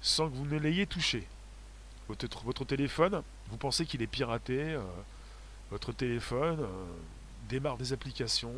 [0.02, 1.26] Sans que vous ne l'ayez touché.
[2.08, 4.80] Votre, téléphone, vous pensez qu'il est piraté, euh,
[5.70, 6.84] votre téléphone euh,
[7.48, 8.52] démarre des applications.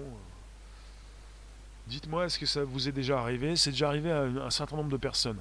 [1.87, 3.55] Dites-moi, est-ce que ça vous est déjà arrivé?
[3.55, 5.39] C'est déjà arrivé à un, certain nombre de personnes.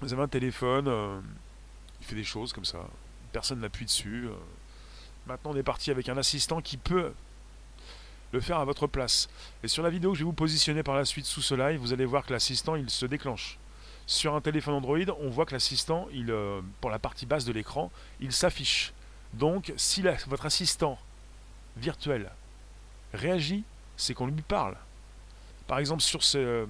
[0.00, 1.20] Vous avez un téléphone, euh,
[2.00, 2.80] il fait des choses comme ça,
[3.30, 4.28] personne n'appuie dessus.
[5.26, 7.12] Maintenant, on est parti avec un assistant qui peut
[8.32, 9.28] le faire à votre place.
[9.62, 11.78] Et sur la vidéo que je vais vous positionner par la suite sous ce live,
[11.78, 13.58] vous allez voir que l'assistant, il se déclenche.
[14.06, 17.90] Sur un téléphone Android, on voit que l'assistant, euh, pour la partie basse de l'écran,
[18.20, 18.92] il s'affiche.
[19.32, 20.98] Donc, si votre assistant
[21.76, 22.30] virtuel
[23.14, 23.64] réagit,
[23.96, 24.76] c'est qu'on lui parle.
[25.66, 26.66] Par exemple, sur ce, euh,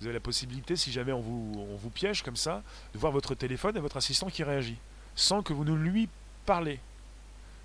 [0.00, 3.12] vous avez la possibilité, si jamais on vous, on vous piège comme ça, de voir
[3.12, 4.76] votre téléphone et votre assistant qui réagit,
[5.16, 6.08] sans que vous ne lui
[6.46, 6.78] parlez,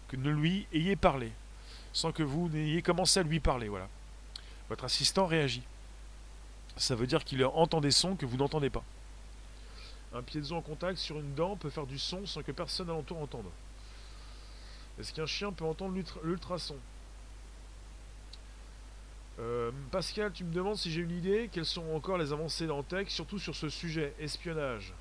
[0.07, 1.31] que ne lui ayez parlé
[1.93, 3.67] sans que vous n'ayez commencé à lui parler.
[3.67, 3.87] Voilà.
[4.69, 5.63] Votre assistant réagit.
[6.79, 8.83] Ça veut dire qu'il entend des sons que vous n'entendez pas.
[10.13, 13.19] Un pied en contact sur une dent peut faire du son sans que personne alentour
[13.19, 13.45] entende.
[14.97, 16.77] Est-ce qu'un chien peut entendre l'ultrason?
[19.39, 22.81] Euh, Pascal, tu me demandes si j'ai une idée, quelles sont encore les avancées dans
[22.81, 24.93] tech, surtout sur ce sujet, espionnage?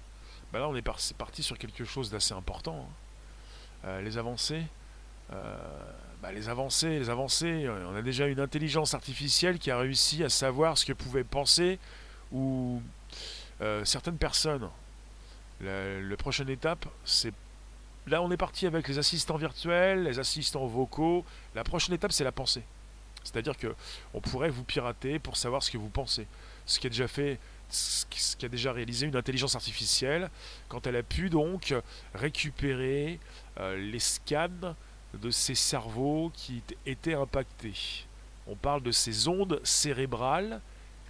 [0.53, 2.89] Bah là, on est parti sur quelque chose d'assez important.
[2.89, 3.87] Hein.
[3.87, 4.65] Euh, les avancées,
[5.33, 10.25] euh, bah, les avancées, les avancées, on a déjà une intelligence artificielle qui a réussi
[10.25, 11.79] à savoir ce que pouvaient penser
[12.33, 12.83] ou
[13.61, 14.69] euh, certaines personnes.
[15.61, 17.33] La, prochaine étape, c'est
[18.07, 21.25] là on est parti avec les assistants virtuels, les assistants vocaux.
[21.55, 22.63] La prochaine étape, c'est la pensée.
[23.25, 23.75] C'est-à-dire que
[24.15, 26.27] on pourrait vous pirater pour savoir ce que vous pensez.
[26.67, 30.31] Ce qui déjà fait, ce qui a déjà réalisé une intelligence artificielle
[30.69, 31.75] quand elle a pu donc
[32.15, 33.19] récupérer
[33.59, 34.75] euh, les scans
[35.15, 38.07] de ces cerveaux qui étaient impactés.
[38.47, 40.61] On parle de ces ondes cérébrales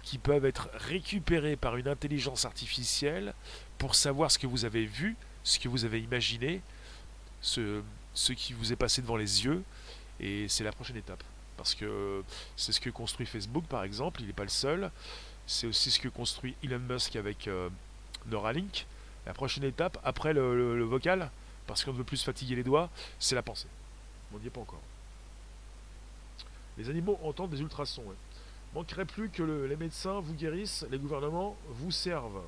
[0.03, 3.33] qui peuvent être récupérées par une intelligence artificielle
[3.77, 6.61] pour savoir ce que vous avez vu, ce que vous avez imaginé,
[7.41, 7.81] ce,
[8.35, 9.63] qui vous est passé devant les yeux,
[10.19, 11.23] et c'est la prochaine étape.
[11.57, 12.23] Parce que
[12.55, 14.91] c'est ce que construit Facebook par exemple, il n'est pas le seul,
[15.45, 17.69] c'est aussi ce que construit Elon Musk avec euh,
[18.27, 18.85] Neuralink.
[19.25, 21.29] La prochaine étape, après le vocal,
[21.67, 23.67] parce qu'on ne veut plus se fatiguer les doigts, c'est la pensée.
[24.33, 24.81] On n'y est pas encore.
[26.77, 28.03] Les animaux entendent des ultrasons.
[28.73, 32.43] Manquerait plus que les médecins vous guérissent, les gouvernements vous servent.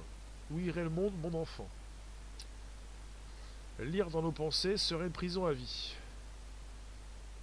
[0.51, 1.67] Où irait le monde, mon enfant?
[3.79, 5.95] Lire dans nos pensées serait une prison à vie.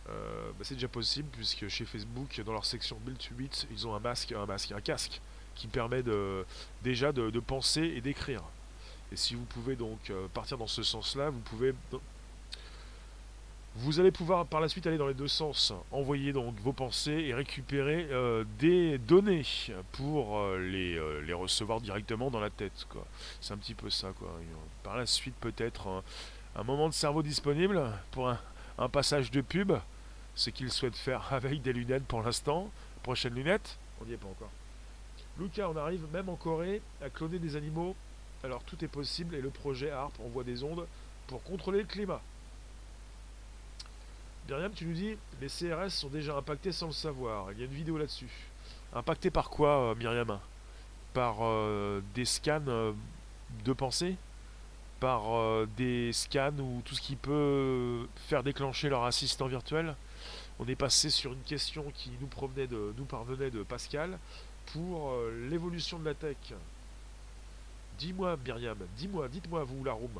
[0.09, 3.35] Euh, bah, c'est déjà possible puisque chez Facebook, dans leur section Build to
[3.70, 5.20] ils ont un masque, un masque, un casque
[5.55, 6.03] qui permet
[6.83, 8.42] déjà de, penser et d'écrire.
[9.11, 11.74] Et si vous pouvez donc euh, partir dans ce sens-là, vous pouvez
[13.77, 17.27] vous allez pouvoir par la suite aller dans les deux sens, envoyer donc vos pensées
[17.29, 19.45] et récupérer euh, des données
[19.93, 22.87] pour euh, les, euh, les, recevoir directement dans la tête.
[23.41, 24.09] C'est un petit peu ça.
[24.19, 24.29] Quoi.
[24.83, 26.03] par la suite peut-être
[26.57, 29.73] un, moment de cerveau disponible pour un, passage de pub,
[30.35, 32.71] ce qu'il souhaite faire avec des lunettes pour l'instant.
[33.03, 34.51] Prochaine lunette, on n'y est pas encore.
[35.39, 37.95] Lucas, on arrive même en Corée à cloner des animaux.
[38.43, 40.87] Alors tout est possible et le projet ARP envoie des ondes
[41.29, 42.21] pour contrôler le climat.
[44.49, 47.53] Myriam, tu nous dis, les CRS sont déjà impactés sans le savoir.
[47.53, 48.31] Il y a une vidéo là-dessus.
[48.95, 50.39] Impactés par quoi, euh, Myriam?
[51.13, 52.93] Par euh, des scans euh,
[53.67, 54.17] de pensée?
[55.01, 59.95] Par des scans ou tout ce qui peut faire déclencher leur assistant virtuel?
[60.59, 62.67] On est passé sur une question qui nous, parvenait
[63.51, 64.19] de Pascal
[64.73, 65.15] pour
[65.49, 66.37] l'évolution de la tech.
[67.99, 70.19] Dis-moi, Myriam, dis-moi, dites-moi, vous, la room.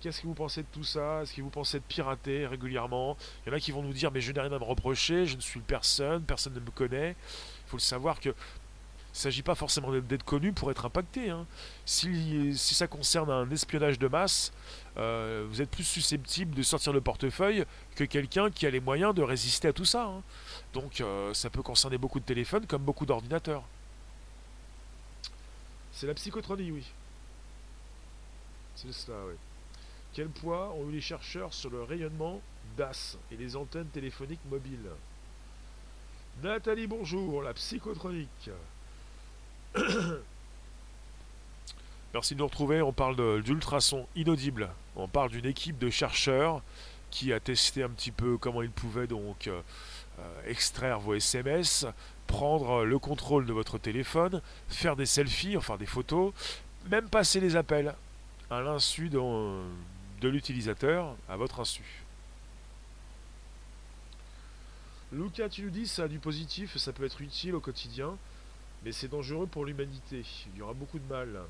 [0.00, 1.22] Qu'est-ce que vous pensez de tout ça?
[1.22, 3.16] Est-ce que vous pensez de pirater régulièrement?
[3.44, 5.26] Il y en a qui vont nous dire mais je n'ai rien à me reprocher,
[5.26, 7.16] je ne suis personne, personne ne me connaît.
[7.66, 8.34] Il faut le savoir que
[9.16, 11.30] il ne s'agit pas forcément d'être connu pour être impacté.
[11.30, 11.46] Hein.
[11.86, 14.52] Si, ça concerne un espionnage de masse,
[14.98, 19.14] euh, vous êtes plus susceptible de sortir le portefeuille que quelqu'un qui a les moyens
[19.14, 20.04] de résister à tout ça.
[20.04, 20.22] Hein.
[20.74, 23.62] Donc euh, ça peut concerner beaucoup de téléphones comme beaucoup d'ordinateurs.
[25.92, 26.84] C'est la psychotronie, oui.
[28.74, 29.36] C'est cela, oui.
[30.16, 32.40] Quel poids ont eu les chercheurs sur le rayonnement
[32.78, 34.88] DAS et les antennes téléphoniques mobiles?
[36.42, 38.48] Nathalie, bonjour, la psychotronique.
[42.14, 42.80] Merci de nous retrouver.
[42.80, 44.70] On parle d'ultrasons inaudibles.
[44.96, 46.62] On parle d'une équipe de chercheurs
[47.10, 49.60] qui a testé un petit peu comment ils pouvaient donc euh,
[50.18, 51.84] euh, extraire vos SMS,
[52.26, 56.32] prendre le contrôle de votre téléphone, faire des selfies, enfin des photos,
[56.88, 57.94] même passer les appels
[58.48, 59.10] à l'insu
[60.20, 62.04] de l'utilisateur à votre insu.
[65.12, 68.16] Lucas, tu nous dis, ça a du positif, ça peut être utile au quotidien,
[68.84, 70.24] mais c'est dangereux pour l'humanité.
[70.52, 71.40] Il y aura beaucoup de mal.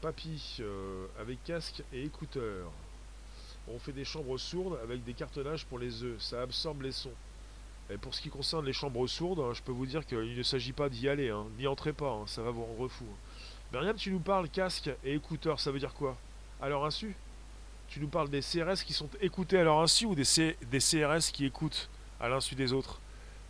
[0.00, 2.70] papy, euh, avec casque et écouteurs.
[3.68, 6.20] On fait des chambres sourdes avec des cartonnages pour les œufs.
[6.20, 7.14] Ça absorbe les sons.
[7.90, 10.42] Et pour ce qui concerne les chambres sourdes, hein, je peux vous dire qu'il ne
[10.42, 11.30] s'agit pas d'y aller.
[11.30, 11.46] Hein.
[11.58, 13.06] N'y entrez pas, hein, ça va vous rendre fou.
[13.74, 16.16] Myriam, tu nous parles casque et écouteurs, ça veut dire quoi?
[16.62, 17.16] À leur insu?
[17.88, 20.22] Tu nous parles des CRS qui sont écoutés à leur insu ou des,
[20.70, 23.00] des CRS qui écoutent à l'insu des autres?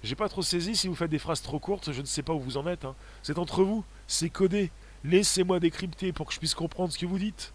[0.03, 2.33] J'ai pas trop saisi si vous faites des phrases trop courtes, je ne sais pas
[2.33, 2.87] où vous en êtes.
[3.23, 4.71] C'est entre vous, c'est codé.
[5.05, 7.53] Laissez-moi décrypter pour que je puisse comprendre ce que vous dites.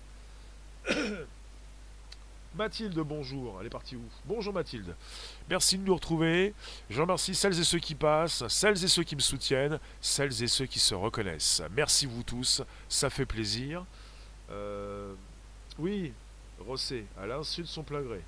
[2.59, 3.55] Mathilde, bonjour.
[3.61, 4.03] Elle est partie où?
[4.25, 4.93] Bonjour Mathilde.
[5.49, 6.53] Merci de nous retrouver.
[6.89, 10.47] Je remercie celles et ceux qui passent, celles et ceux qui me soutiennent, celles et
[10.47, 11.63] ceux qui se reconnaissent.
[11.73, 13.85] Merci vous tous, ça fait plaisir.
[14.51, 15.13] Euh,
[15.77, 16.11] oui,
[16.67, 18.19] Rossé, à l'insu de son plein gré,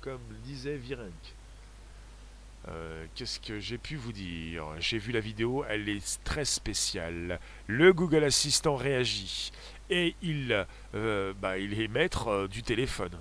[0.00, 1.34] comme disait Virenque.
[2.68, 4.64] Euh, qu'est-ce que j'ai pu vous dire?
[4.78, 7.38] J'ai vu la vidéo, elle est très spéciale.
[7.66, 9.52] Le Google Assistant réagit
[9.90, 13.12] et il, euh, bah, il est maître du téléphone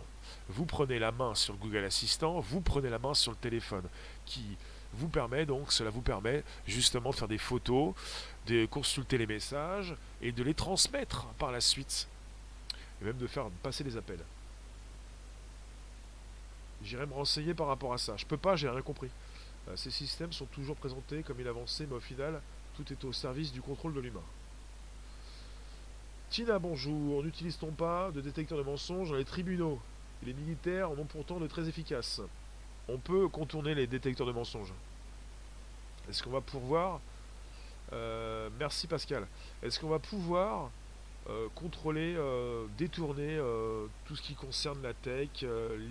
[0.53, 3.83] vous prenez la main sur le Google Assistant, vous prenez la main sur le téléphone,
[4.25, 4.57] qui
[4.93, 7.95] vous permet donc, cela vous permet justement de faire des photos,
[8.47, 12.07] de consulter les messages et de les transmettre par la suite,
[13.01, 14.23] et même de faire passer des appels.
[16.83, 18.15] J'irai me renseigner par rapport à ça.
[18.17, 19.09] Je peux pas, j'ai rien compris.
[19.69, 22.41] Euh, ces systèmes sont toujours présentés comme une avancée, mais au final,
[22.75, 24.23] tout est au service du contrôle de l'humain.
[26.29, 27.23] Tina, bonjour.
[27.23, 29.79] N'utilise-t-on pas de détecteur de mensonges dans les tribunaux?
[30.23, 32.21] Les militaires en ont pourtant de très efficaces.
[32.87, 34.73] On peut contourner les détecteurs de mensonges.
[36.09, 36.99] Est-ce qu'on va pouvoir...
[37.91, 39.27] Euh, merci Pascal.
[39.61, 40.71] Est-ce qu'on va pouvoir
[41.29, 43.39] euh, contrôler, euh, détourner
[44.05, 45.45] tout ce qui concerne la tech,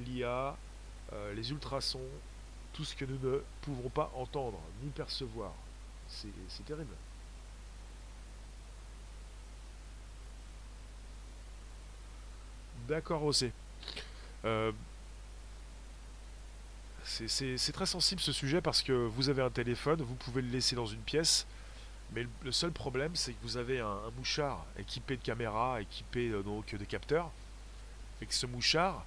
[0.07, 0.57] l'IA,
[1.35, 2.01] les ultrasons,
[2.73, 5.53] tout ce que nous ne pouvons pas entendre ni percevoir?
[6.09, 6.95] C'est terrible.
[12.89, 13.51] D'accord, aussi.
[14.45, 14.73] Euh,
[17.05, 20.77] c'est très sensible ce sujet parce que vous avez un téléphone, vous pouvez le laisser
[20.77, 21.47] dans une pièce,
[22.15, 26.43] mais le, seul problème c'est que vous avez un, mouchard équipé de caméras, équipé euh,
[26.43, 27.31] donc de capteurs,
[28.21, 29.05] et que ce mouchard,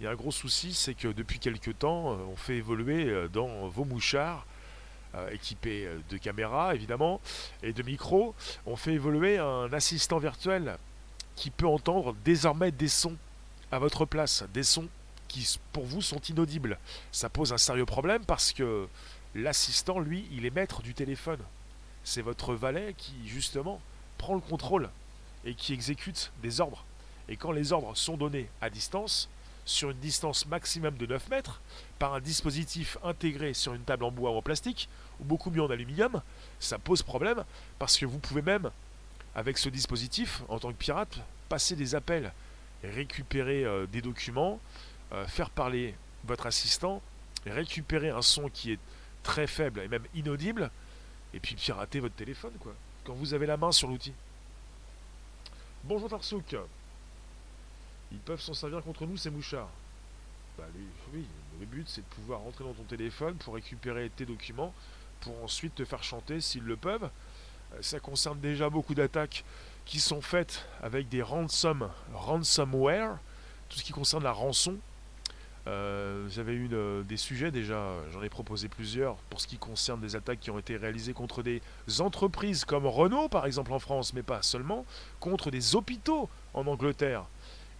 [0.00, 3.28] il y a un gros souci, c'est que depuis quelques temps, euh, on fait évoluer
[3.32, 4.46] dans vos mouchards
[5.30, 7.20] équipés de caméras évidemment
[7.62, 10.78] et de micros, on fait évoluer un assistant virtuel
[11.36, 13.18] qui peut entendre désormais des sons
[13.72, 14.88] à votre place des sons
[15.28, 16.78] qui pour vous sont inaudibles.
[17.10, 18.86] Ça pose un sérieux problème parce que
[19.34, 21.40] l'assistant, lui, il est maître du téléphone.
[22.04, 23.80] C'est votre valet qui, justement,
[24.18, 24.90] prend le contrôle
[25.44, 26.84] et qui exécute des ordres.
[27.28, 29.28] Et quand les ordres sont donnés à distance,
[29.64, 31.60] sur une distance maximum de 9 mètres,
[31.98, 34.88] par un dispositif intégré sur une table en bois ou en plastique,
[35.20, 36.20] ou beaucoup mieux en aluminium,
[36.58, 37.44] ça pose problème
[37.78, 38.70] parce que vous pouvez même,
[39.34, 42.32] avec ce dispositif, en tant que pirate, passer des appels
[42.82, 44.60] récupérer euh, des documents,
[45.12, 47.02] euh, faire parler votre assistant,
[47.46, 48.78] récupérer un son qui est
[49.22, 50.70] très faible et même inaudible,
[51.34, 52.74] et puis pirater votre téléphone, quoi.
[53.04, 54.12] Quand vous avez la main sur l'outil.
[55.84, 56.56] Bonjour Tarsouk.
[58.12, 59.70] Ils peuvent s'en servir contre nous, ces mouchards.
[60.58, 60.64] Bah,
[61.12, 61.24] oui,
[61.58, 64.74] le but c'est de pouvoir rentrer dans ton téléphone pour récupérer tes documents,
[65.20, 67.08] pour ensuite te faire chanter s'ils le peuvent.
[67.74, 69.44] Euh, ça concerne déjà beaucoup d'attaques
[69.84, 73.18] qui sont faites avec des ransom, ransomware,
[73.68, 74.76] tout ce qui concerne la rançon.
[75.68, 76.68] Euh, J'avais eu
[77.04, 80.58] des sujets déjà, j'en ai proposé plusieurs pour ce qui concerne des attaques qui ont
[80.58, 81.62] été réalisées contre des
[82.00, 84.84] entreprises comme Renault par exemple en France, mais pas seulement,
[85.20, 87.24] contre des hôpitaux en Angleterre.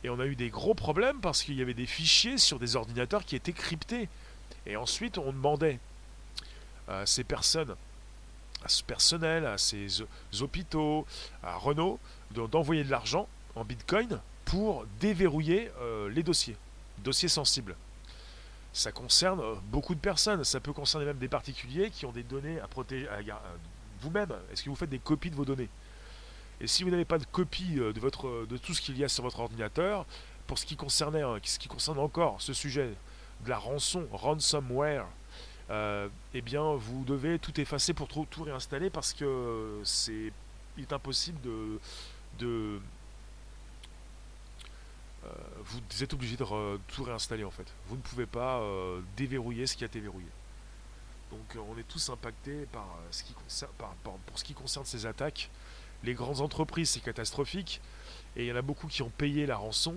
[0.04, 2.76] Et on a eu des gros problèmes parce qu'il y avait des fichiers sur des
[2.76, 4.08] ordinateurs qui étaient cryptés.
[4.66, 5.80] Et ensuite on demandait
[6.88, 7.74] à ces personnes
[8.64, 10.02] à ce personnel, à ces
[10.40, 11.06] hôpitaux,
[11.42, 11.98] à Renault,
[12.30, 16.56] d'envoyer de l'argent en bitcoin pour déverrouiller euh, les dossiers,
[16.98, 17.76] dossiers sensibles.
[18.72, 22.22] Ça concerne euh, beaucoup de personnes, ça peut concerner même des particuliers qui ont des
[22.22, 23.08] données à protéger.
[24.00, 25.68] Vous-même, est-ce que vous faites des copies de vos données?
[26.60, 29.04] Et si vous n'avez pas de copie euh, de, votre, de tout ce qu'il y
[29.04, 30.06] a sur votre ordinateur,
[30.46, 32.94] pour ce qui concernait, ce qui concerne encore ce sujet
[33.44, 35.06] de la rançon, ransomware,
[35.72, 40.30] euh, eh bien vous devez tout effacer pour tout, réinstaller parce que c'est
[40.90, 41.38] impossible
[42.38, 42.78] de,
[45.24, 45.28] euh,
[45.64, 46.44] vous êtes obligé de
[46.88, 47.66] tout réinstaller en fait.
[47.86, 50.28] Vous ne pouvez pas euh, déverrouiller ce qui a été verrouillé.
[51.30, 52.86] Donc on est tous impactés par
[54.26, 55.48] pour ce qui concerne ces attaques.
[56.04, 57.80] Les grandes entreprises, c'est catastrophique.
[58.36, 59.96] Et il y en a beaucoup qui ont payé la rançon.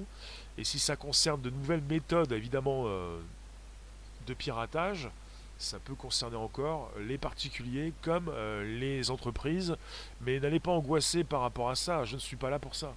[0.58, 5.10] Et si ça concerne de nouvelles méthodes, évidemment, de piratage,
[5.58, 9.76] ça peut concerner encore les particuliers comme euh, les entreprises,
[10.22, 12.94] mais n'allez pas angoisser par rapport à ça, je ne suis pas là pour ça.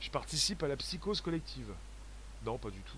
[0.00, 1.70] Je participe à la psychose collective.
[2.44, 2.96] Non, pas du tout.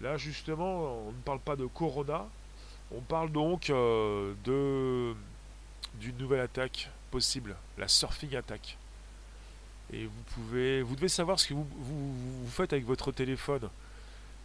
[0.00, 2.26] Là, justement, on ne parle pas de Corona.
[2.92, 5.14] On parle donc euh, de
[5.94, 8.76] d'une nouvelle attaque possible, la surfing attack.
[9.92, 13.68] Et vous pouvez, vous devez savoir ce que vous, vous, faites avec votre téléphone.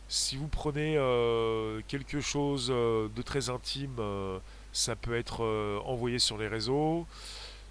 [0.08, 3.98] Si vous prenez euh, quelque chose euh, de très intime,
[4.72, 5.44] ça peut être
[5.86, 7.08] envoyé sur les réseaux.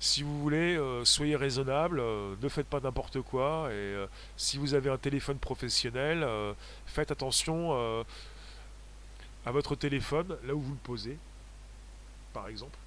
[0.00, 2.02] Si vous voulez, soyez raisonnable,
[2.42, 3.70] ne faites pas n'importe quoi.
[3.72, 3.94] Et
[4.36, 6.26] si vous avez un téléphone professionnel,
[6.86, 8.04] faites attention
[9.46, 11.18] à votre téléphone, là où vous le posez,
[12.32, 12.78] par exemple.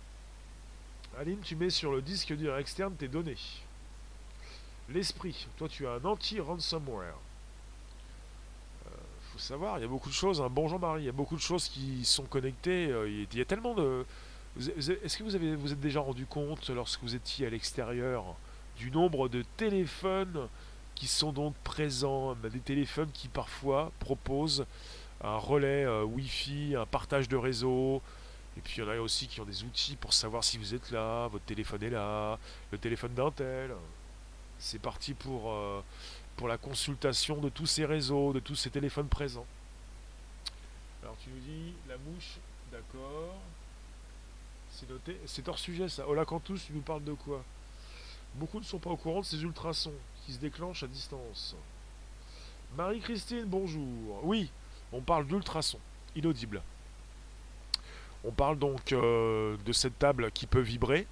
[1.19, 3.37] Aline, tu mets sur le disque dur externe tes données.
[4.89, 7.17] L'esprit, toi tu as un anti-ransomware.
[9.37, 10.41] Faut savoir, il y a beaucoup de choses.
[10.41, 10.49] Hein.
[10.49, 12.87] Bon Jean-Marie, il y a beaucoup de choses qui sont connectées.
[12.87, 14.03] Euh, il y a tellement de.
[14.57, 18.25] Est-ce que vous avez vous êtes déjà rendu compte lorsque vous étiez à l'extérieur
[18.79, 20.47] du nombre de téléphones
[20.95, 24.65] qui sont donc présents, des téléphones qui parfois proposent
[25.23, 28.01] un relais euh, Wi-Fi, un partage de réseau.
[28.57, 30.73] Et puis il y en a aussi qui ont des outils pour savoir si vous
[30.73, 32.39] êtes là, votre téléphone est là,
[32.71, 33.69] le téléphone d'un tel.
[34.57, 35.81] C'est parti pour, euh,
[36.37, 39.45] pour la consultation de tous ces réseaux, de tous ces téléphones présents.
[41.03, 42.37] Alors tu nous dis la mouche,
[42.71, 43.35] d'accord.
[44.71, 45.17] C'est noté.
[45.25, 46.07] C'est hors sujet ça.
[46.07, 47.43] Ola Cantus, tu nous parles de quoi?
[48.35, 49.93] Beaucoup ne sont pas au courant de ces ultrasons
[50.25, 51.55] qui se déclenchent à distance.
[52.75, 54.19] Marie-Christine, bonjour.
[54.23, 54.51] Oui,
[54.91, 55.79] on parle d'ultrasons,
[56.15, 56.61] inaudibles.
[58.23, 61.07] On parle donc euh, de cette table qui peut vibrer,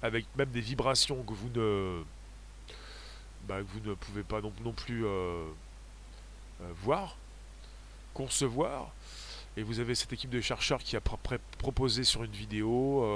[0.00, 2.02] avec même des vibrations que vous ne,
[3.48, 7.16] bah, vous ne pouvez pas non, plus euh, euh, voir,
[8.14, 8.92] concevoir.
[9.56, 13.06] Et vous avez cette équipe de chercheurs qui a proposé sur une vidéo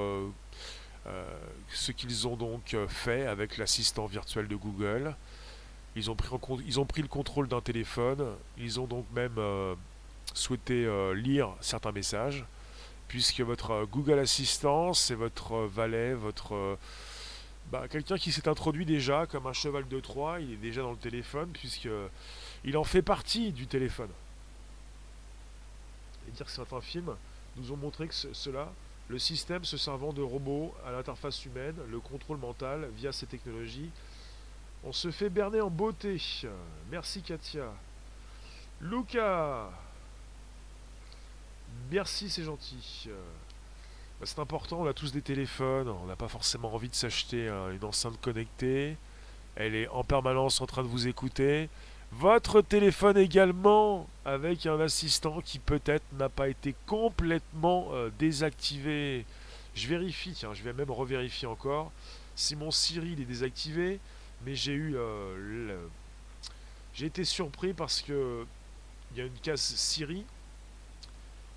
[1.70, 5.16] ce qu'ils ont donc fait avec l'assistant virtuel de Google.
[5.94, 6.28] Ils ont pris,
[6.66, 8.22] ils ont pris le contrôle d'un téléphone.
[8.58, 9.38] Ils ont donc même
[10.34, 12.44] souhaitez euh, lire certains messages,
[13.08, 16.78] puisque votre euh, Google Assistant, c'est votre euh, valet, votre...
[17.70, 20.92] Bah, quelqu'un qui s'est introduit déjà comme un cheval de Troie, il est déjà dans
[20.92, 21.88] le téléphone, puisque
[22.64, 24.10] il en fait partie du téléphone.
[26.28, 27.16] Et dire que certains films
[27.56, 28.72] nous ont montré que cela,
[29.08, 33.90] le système se servant de robots à l'interface humaine, le contrôle mental via ces technologies,
[34.84, 36.20] on se fait berner en beauté.
[36.90, 37.72] Merci Katia.
[38.80, 39.70] Luca
[41.90, 43.08] Merci, c'est gentil.
[44.16, 46.94] Euh, bah, c'est important, on a tous des téléphones, on n'a pas forcément envie de
[46.94, 48.96] s'acheter une enceinte connectée.
[49.56, 51.68] Elle est en permanence en train de vous écouter.
[52.12, 59.24] Votre téléphone également, avec un assistant qui peut-être n'a pas été complètement euh, désactivé.
[59.74, 61.90] Je vérifie, tiens, je vais même revérifier encore.
[62.36, 63.98] Si mon Siri est désactivé,
[64.44, 65.86] mais j'ai eu euh,
[66.94, 68.46] j'ai été surpris parce que
[69.12, 70.24] il y a une case Siri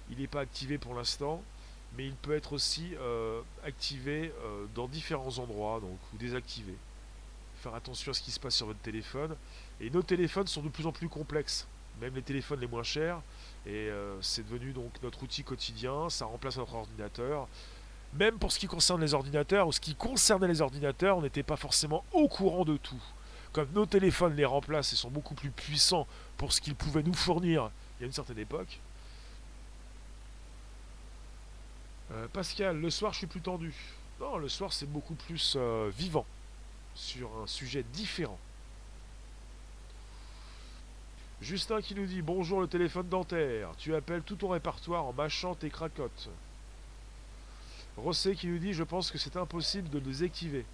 [0.09, 1.41] il n'est pas activé pour l'instant,
[1.97, 6.73] mais il peut être aussi euh, activé euh, dans différents endroits, donc ou désactivé.
[7.61, 9.35] Faire attention à ce qui se passe sur votre téléphone.
[9.81, 11.67] Et nos téléphones sont de plus en plus complexes,
[11.99, 13.21] même les téléphones les moins chers.
[13.65, 17.47] Et euh, c'est devenu donc notre outil quotidien, ça remplace notre ordinateur.
[18.13, 21.43] Même pour ce qui concerne les ordinateurs, ou ce qui concernait les ordinateurs, on n'était
[21.43, 23.03] pas forcément au courant de tout.
[23.51, 27.13] Comme nos téléphones les remplacent et sont beaucoup plus puissants pour ce qu'ils pouvaient nous
[27.13, 28.79] fournir il y a une certaine époque,
[32.11, 33.73] Euh, Pascal, le soir je suis plus tendu.
[34.19, 36.25] Non, le soir c'est beaucoup plus euh, vivant,
[36.95, 38.39] sur un sujet différent.
[41.41, 45.55] Justin qui nous dit Bonjour le téléphone dentaire, tu appelles tout ton répertoire en mâchant
[45.55, 46.29] tes cracottes.
[47.95, 50.65] Rossé qui nous dit Je pense que c'est impossible de le désactiver.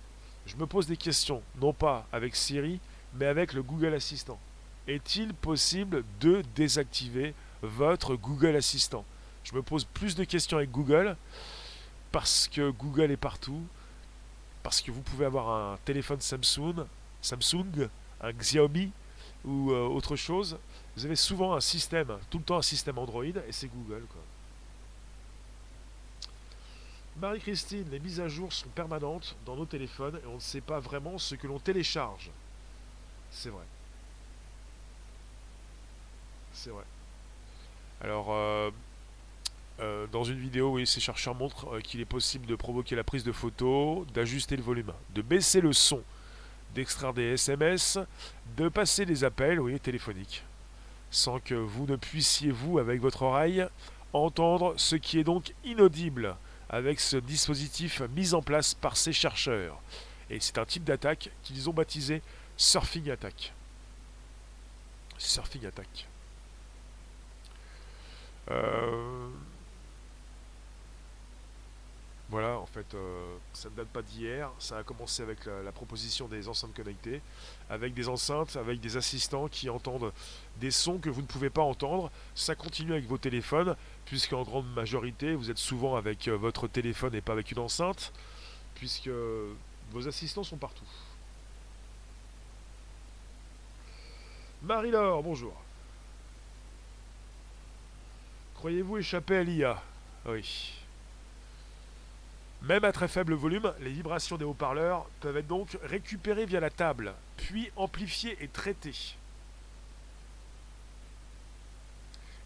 [0.45, 2.79] Je me pose des questions, non pas avec Siri,
[3.15, 4.39] mais avec le Google Assistant.
[4.87, 9.03] Est-il possible de désactiver votre Google Assistant?
[9.45, 11.15] Je me pose plus de questions avec Google
[12.11, 13.61] parce que Google est partout,
[14.63, 16.85] parce que vous pouvez avoir un téléphone Samsung,
[17.21, 17.87] Samsung,
[18.21, 18.91] un Xiaomi
[19.45, 20.57] ou euh, autre chose.
[20.97, 24.03] Vous avez souvent un système, tout le temps un système Android et c'est Google.
[27.17, 30.79] Marie-Christine, les mises à jour sont permanentes dans nos téléphones et on ne sait pas
[30.79, 32.29] vraiment ce que l'on télécharge.
[33.31, 33.63] C'est vrai.
[36.53, 36.83] C'est vrai.
[38.01, 38.71] Alors, euh,
[39.79, 43.23] euh, dans une vidéo, ces chercheurs montrent euh, qu'il est possible de provoquer la prise
[43.23, 46.01] de photos, d'ajuster le volume, de baisser le son,
[46.73, 47.99] d'extraire des SMS,
[48.55, 50.43] de passer des appels oui, téléphoniques,
[51.11, 53.65] sans que vous ne puissiez, vous, avec votre oreille,
[54.13, 56.37] entendre ce qui est donc inaudible
[56.69, 59.79] avec ce dispositif mis en place par ces chercheurs.
[60.29, 62.21] Et c'est un type d'attaque qu'ils ont baptisé
[62.57, 63.53] Surfing Attack.
[65.17, 66.07] Surfing Attack.
[68.51, 69.29] Euh,
[72.29, 74.49] voilà, en fait, euh, ça ne date pas d'hier.
[74.57, 77.21] Ça a commencé avec la, proposition des enceintes connectées,
[77.69, 80.11] avec des enceintes, avec des assistants qui entendent
[80.57, 82.11] des sons que vous ne pouvez pas entendre.
[82.33, 87.13] Ça continue avec vos téléphones, puisqu'en grande majorité, vous êtes souvent avec euh, votre téléphone
[87.13, 88.11] et pas avec une enceinte,
[88.73, 89.11] puisque
[89.91, 90.83] vos assistants sont partout.
[94.63, 95.53] Marie-Laure, bonjour.
[98.55, 99.83] Croyez-vous échapper à l'IA
[100.25, 100.84] Oui.
[102.67, 106.71] Même à très faible volume, les vibrations des haut-parleurs peuvent être donc récupérées via la
[106.71, 109.15] table, puis amplifiées et traitées.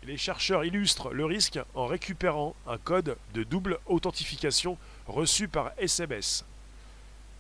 [0.04, 6.44] Les chercheurs illustrent le risque en récupérant un code de double authentification reçu par SMS.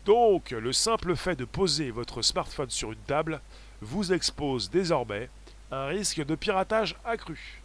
[0.05, 3.41] Donc, le simple fait de poser votre smartphone sur une table
[3.81, 5.29] vous expose désormais
[5.71, 7.61] un risque de piratage accru.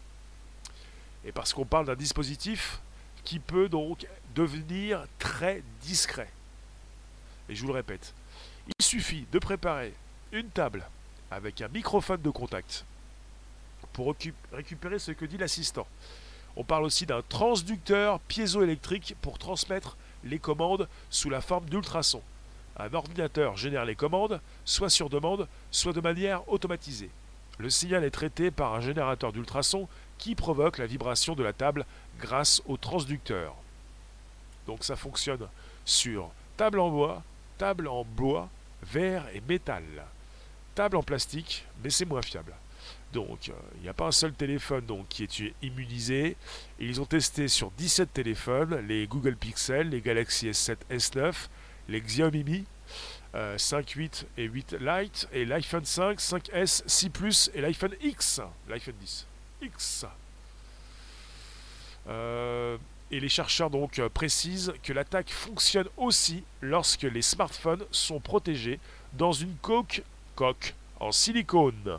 [1.24, 2.80] Et parce qu'on parle d'un dispositif
[3.24, 6.30] qui peut donc devenir très discret.
[7.49, 8.14] Et je vous le répète,
[8.66, 9.95] il suffit de préparer
[10.32, 10.87] une table
[11.30, 12.85] avec un microphone de contact
[13.93, 14.14] pour
[14.53, 15.87] récupérer ce que dit l'assistant.
[16.57, 22.22] On parle aussi d'un transducteur piézoélectrique pour transmettre les commandes sous la forme d'ultrasons.
[22.76, 27.11] Un ordinateur génère les commandes, soit sur demande, soit de manière automatisée.
[27.59, 31.87] Le signal est traité par un générateur d'ultrasons qui provoque la vibration de la table
[32.18, 33.55] grâce au transducteur.
[34.66, 35.46] Donc ça fonctionne
[35.84, 37.22] sur table en bois,
[37.58, 38.48] table en bois,
[38.82, 39.84] verre et métal.
[40.74, 42.54] Table en plastique, mais c'est moins fiable.
[43.12, 46.36] Donc, euh, il n'y a pas un seul téléphone donc, qui est immunisé.
[46.80, 51.32] ils ont testé sur 17 téléphones, les Google Pixel, les Galaxy S7, S9,
[51.88, 52.64] les Xiaomi
[53.56, 58.94] 5, 8 et 8 Lite, et l'iPhone 5, 5S, 6 Plus et l'iPhone X, l'iPhone
[59.00, 59.26] 10.
[59.62, 60.06] X.
[62.08, 62.76] Euh,
[63.11, 68.80] et les chercheurs donc euh, précisent que l'attaque fonctionne aussi lorsque les smartphones sont protégés
[69.12, 70.02] dans une coque,
[70.34, 71.98] coque en silicone.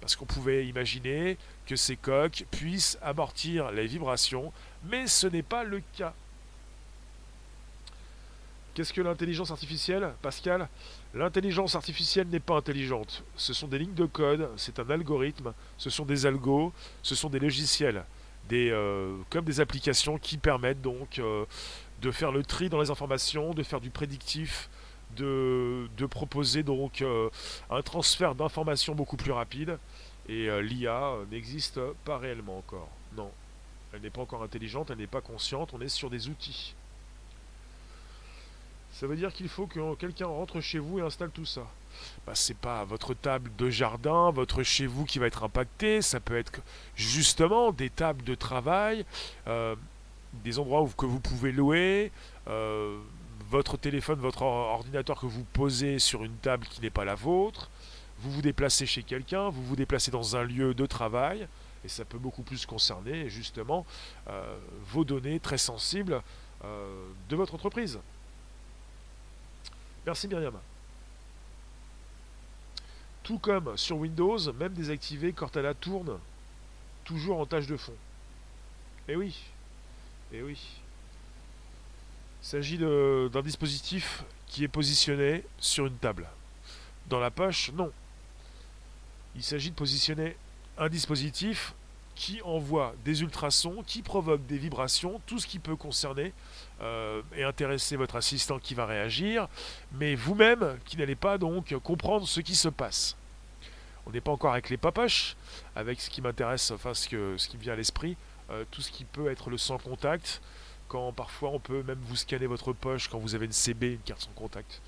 [0.00, 4.52] Parce qu'on pouvait imaginer que ces coques puissent amortir les vibrations,
[4.84, 6.12] mais ce n'est pas le cas.
[8.74, 10.68] Qu'est-ce que l'intelligence artificielle, Pascal?
[11.14, 13.22] L'intelligence artificielle n'est pas intelligente.
[13.36, 16.72] Ce sont des lignes de code, c'est un algorithme, ce sont des algos,
[17.02, 18.04] ce sont des logiciels
[18.52, 21.44] euh, comme des applications qui permettent donc euh,
[22.02, 24.68] de faire le tri dans les informations, de faire du prédictif,
[25.16, 27.30] de, proposer donc euh,
[27.70, 29.78] un transfert d'informations beaucoup plus rapide.
[30.26, 32.88] Et l'IA n'existe pas réellement encore.
[33.14, 33.30] Non,
[33.92, 36.74] elle n'est pas encore intelligente, elle n'est pas consciente, on est sur des outils.
[38.94, 41.66] Ça veut dire qu'il faut que quelqu'un rentre chez vous et installe tout ça
[42.26, 46.20] bah, c'est pas votre table de jardin, votre chez vous qui va être impacté, ça
[46.20, 46.60] peut être
[46.96, 49.04] justement des tables de travail,
[49.46, 49.76] euh,
[50.44, 52.10] des endroits où, que vous pouvez louer,
[52.48, 52.98] euh,
[53.50, 57.70] votre téléphone, votre ordinateur que vous posez sur une table qui n'est pas la vôtre,
[58.20, 61.46] vous vous déplacez chez quelqu'un, vous vous déplacez dans un lieu de travail,
[61.84, 63.86] et ça peut beaucoup plus concerner justement
[64.28, 66.22] euh, vos données très sensibles
[67.28, 68.00] de votre entreprise.
[70.06, 70.58] Merci Myriam.
[73.22, 76.18] Tout comme sur Windows, même désactivé, Cortana tourne
[77.04, 77.94] toujours en tâche de fond.
[79.08, 79.34] Eh oui,
[80.32, 80.58] eh oui.
[82.42, 86.28] Il s'agit d'un dispositif qui est positionné sur une table.
[87.08, 87.90] Dans la poche, non.
[89.34, 90.36] Il s'agit de positionner
[90.76, 91.74] un dispositif
[92.14, 96.32] qui envoie des ultrasons, qui provoque des vibrations, tout ce qui peut concerner
[96.84, 99.48] euh, et intéresser votre assistant qui va réagir,
[99.92, 103.16] mais vous-même qui n'allez pas donc comprendre ce qui se passe.
[104.06, 105.34] On n'est pas encore avec les papoches,
[105.74, 108.16] avec ce qui m'intéresse, enfin ce, que, ce qui me vient à l'esprit,
[108.50, 110.42] euh, tout ce qui peut être le sans contact,
[110.88, 114.00] quand parfois on peut même vous scanner votre poche quand vous avez une CB, une
[114.00, 114.82] carte sans contact.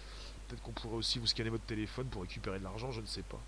[0.46, 3.22] Peut-être qu'on pourrait aussi vous scanner votre téléphone pour récupérer de l'argent, je ne sais
[3.22, 3.40] pas.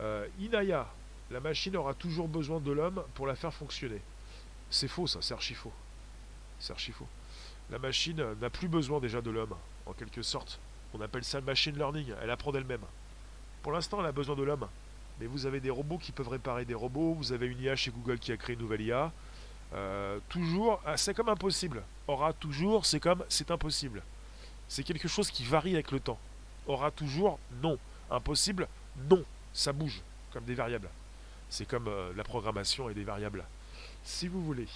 [0.00, 0.86] Euh, Inaya,
[1.30, 4.00] la machine aura toujours besoin de l'homme pour la faire fonctionner.
[4.70, 5.72] C'est faux ça, c'est archi faux.
[6.58, 7.06] C'est archi faux.
[7.70, 9.54] La machine n'a plus besoin déjà de l'homme,
[9.86, 10.60] en quelque sorte.
[10.94, 12.84] On appelle ça machine learning, elle apprend d'elle-même.
[13.62, 14.68] Pour l'instant, elle a besoin de l'homme.
[15.20, 17.90] Mais vous avez des robots qui peuvent réparer des robots, vous avez une IA chez
[17.90, 19.12] Google qui a créé une nouvelle IA.
[19.74, 21.82] Euh, toujours, ah, c'est comme impossible.
[22.06, 24.02] Aura toujours, c'est comme c'est impossible.
[24.68, 26.18] C'est quelque chose qui varie avec le temps.
[26.66, 27.78] Aura toujours, non.
[28.10, 28.68] Impossible,
[29.10, 29.24] non.
[29.52, 30.02] Ça bouge,
[30.32, 30.88] comme des variables.
[31.48, 33.44] C'est comme euh, la programmation et des variables.
[34.04, 34.68] Si vous voulez.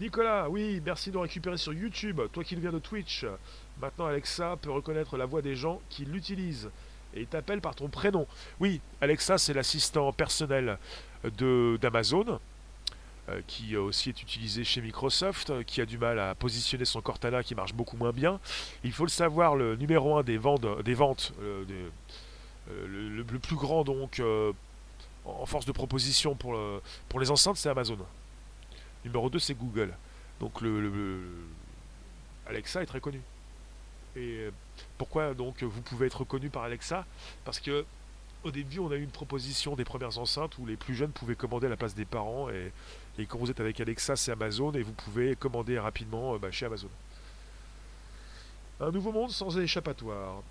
[0.00, 2.22] Nicolas, oui, merci de récupérer sur YouTube.
[2.32, 3.26] Toi qui viens de Twitch.
[3.82, 6.70] Maintenant, Alexa peut reconnaître la voix des gens qui l'utilisent.
[7.12, 8.26] et t'appelle par ton prénom.
[8.60, 10.78] Oui, Alexa, c'est l'assistant personnel
[11.22, 12.40] d'Amazon,
[13.28, 17.02] euh, qui aussi est utilisé chez Microsoft, euh, qui a du mal à positionner son
[17.02, 18.40] Cortana qui marche beaucoup moins bien.
[18.84, 21.64] Il faut le savoir, le numéro 1 des ventes, des ventes euh,
[22.68, 24.22] le, plus grand donc
[25.26, 27.98] en force de proposition pour les enceintes, c'est Amazon.
[29.04, 29.94] Numéro 2, c'est Google.
[30.40, 31.22] Donc le,
[32.46, 33.20] Alexa est très connu.
[34.16, 34.48] Et
[34.98, 37.06] pourquoi donc vous pouvez être connu par Alexa?
[37.44, 37.84] Parce que
[38.42, 41.34] au début, on a eu une proposition des premières enceintes où les plus jeunes pouvaient
[41.34, 42.48] commander à la place des parents.
[42.48, 42.72] Et,
[43.26, 46.64] quand vous êtes avec Alexa, c'est Amazon et vous pouvez commander rapidement euh, bah, chez
[46.64, 46.88] Amazon.
[48.80, 50.42] Un nouveau monde sans échappatoire.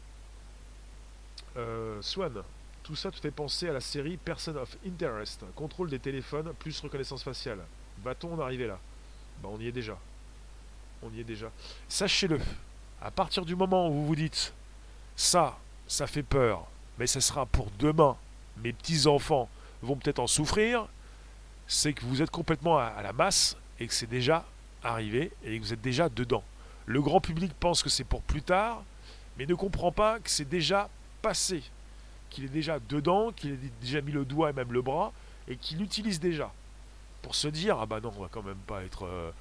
[1.57, 2.43] Euh, Swan,
[2.83, 6.79] tout ça te fait penser à la série Person of Interest, contrôle des téléphones plus
[6.79, 7.59] reconnaissance faciale.
[8.03, 8.79] Va-t-on arriver là
[9.41, 9.97] bah, On y est déjà.
[11.01, 11.51] On y est déjà.
[11.87, 12.39] Sachez-le,
[13.01, 14.53] à partir du moment où vous vous dites
[15.15, 16.65] ça, ça fait peur,
[16.97, 18.15] mais ce sera pour demain,
[18.63, 19.49] mes petits-enfants
[19.81, 20.87] vont peut-être en souffrir,
[21.67, 24.45] c'est que vous êtes complètement à, la masse et que c'est déjà
[24.83, 26.43] arrivé et que vous êtes déjà dedans.
[26.85, 28.83] Le grand public pense que c'est pour plus tard,
[29.37, 30.89] mais ne comprend pas que c'est déjà
[31.21, 31.63] passé,
[32.29, 35.13] qu'il est déjà dedans, qu'il a déjà mis le doigt et même le bras,
[35.47, 36.51] et qu'il l'utilise déjà.
[37.21, 39.05] Pour se dire, ah bah non, on va quand même pas être...
[39.05, 39.31] Euh,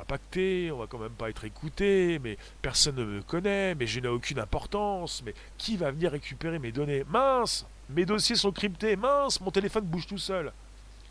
[0.00, 4.00] impacté, on va quand même pas être écouté, mais personne ne me connaît, mais je
[4.00, 7.04] n'ai aucune importance, mais qui va venir récupérer mes données?
[7.08, 10.52] Mince Mes dossiers sont cryptés, mince, mon téléphone bouge tout seul.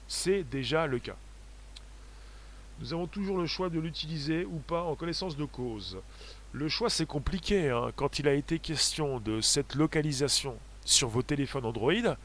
[0.08, 1.16] C'est déjà le cas.
[2.80, 5.98] Nous avons toujours le choix de l'utiliser ou pas en connaissance de cause.
[6.52, 7.70] Le choix c'est compliqué.
[7.70, 7.92] Hein.
[7.96, 12.16] Quand il a été question de cette localisation sur vos téléphones Android, il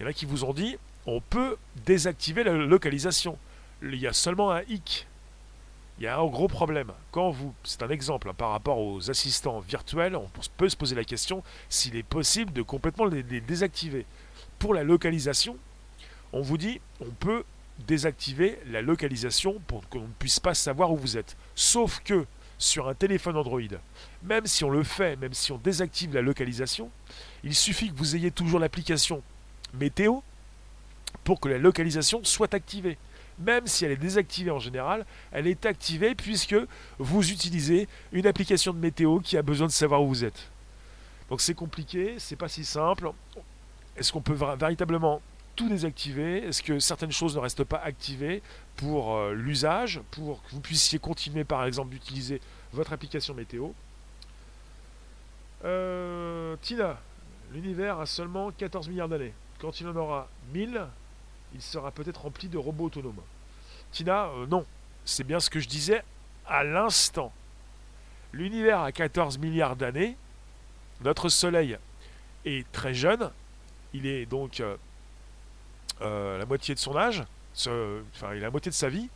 [0.00, 0.76] y en a qui vous ont dit
[1.06, 3.38] on peut désactiver la localisation.
[3.82, 5.06] Il y a seulement un hic
[5.98, 6.92] il y a un gros problème.
[7.10, 10.94] Quand vous, c'est un exemple hein, par rapport aux assistants virtuels, on peut se poser
[10.94, 14.04] la question s'il est possible de complètement les, désactiver.
[14.58, 15.56] Pour la localisation,
[16.32, 17.44] on vous dit on peut
[17.86, 21.36] désactiver la localisation pour qu'on ne puisse pas savoir où vous êtes.
[21.54, 22.26] Sauf que
[22.58, 23.60] sur un téléphone Android,
[24.22, 26.90] même si on le fait, même si on désactive la localisation,
[27.42, 29.22] il suffit que vous ayez toujours l'application
[29.74, 30.20] météo
[31.24, 32.98] pour que la localisation soit activée
[33.38, 36.56] même si elle est désactivée en général, elle est activée puisque
[36.98, 40.50] vous utilisez une application de météo qui a besoin de savoir où vous êtes.
[41.28, 43.10] Donc c'est compliqué, c'est pas si simple.
[43.96, 45.20] Est-ce qu'on peut véritablement
[45.54, 46.38] tout désactiver?
[46.46, 48.42] Est-ce que certaines choses ne restent pas activées
[48.76, 52.40] pour euh, l'usage, pour que vous puissiez continuer par exemple d'utiliser
[52.72, 53.70] votre application météo?
[55.64, 57.00] Euh, Tina,
[57.52, 59.32] l'univers a seulement 14 milliards d'années.
[59.58, 60.86] Quand il en aura 1000,
[61.56, 63.22] il sera peut-être rempli de robots autonomes.
[63.90, 64.66] Tina, euh, non.
[65.06, 66.02] C'est bien ce que je disais
[66.46, 67.32] à l'instant.
[68.32, 70.16] L'univers a 14 milliards d'années.
[71.00, 71.78] Notre Soleil
[72.44, 73.30] est très jeune.
[73.94, 74.76] Il est donc euh,
[76.02, 77.24] euh, la moitié de son âge.
[77.54, 79.08] enfin, il a la moitié de sa vie.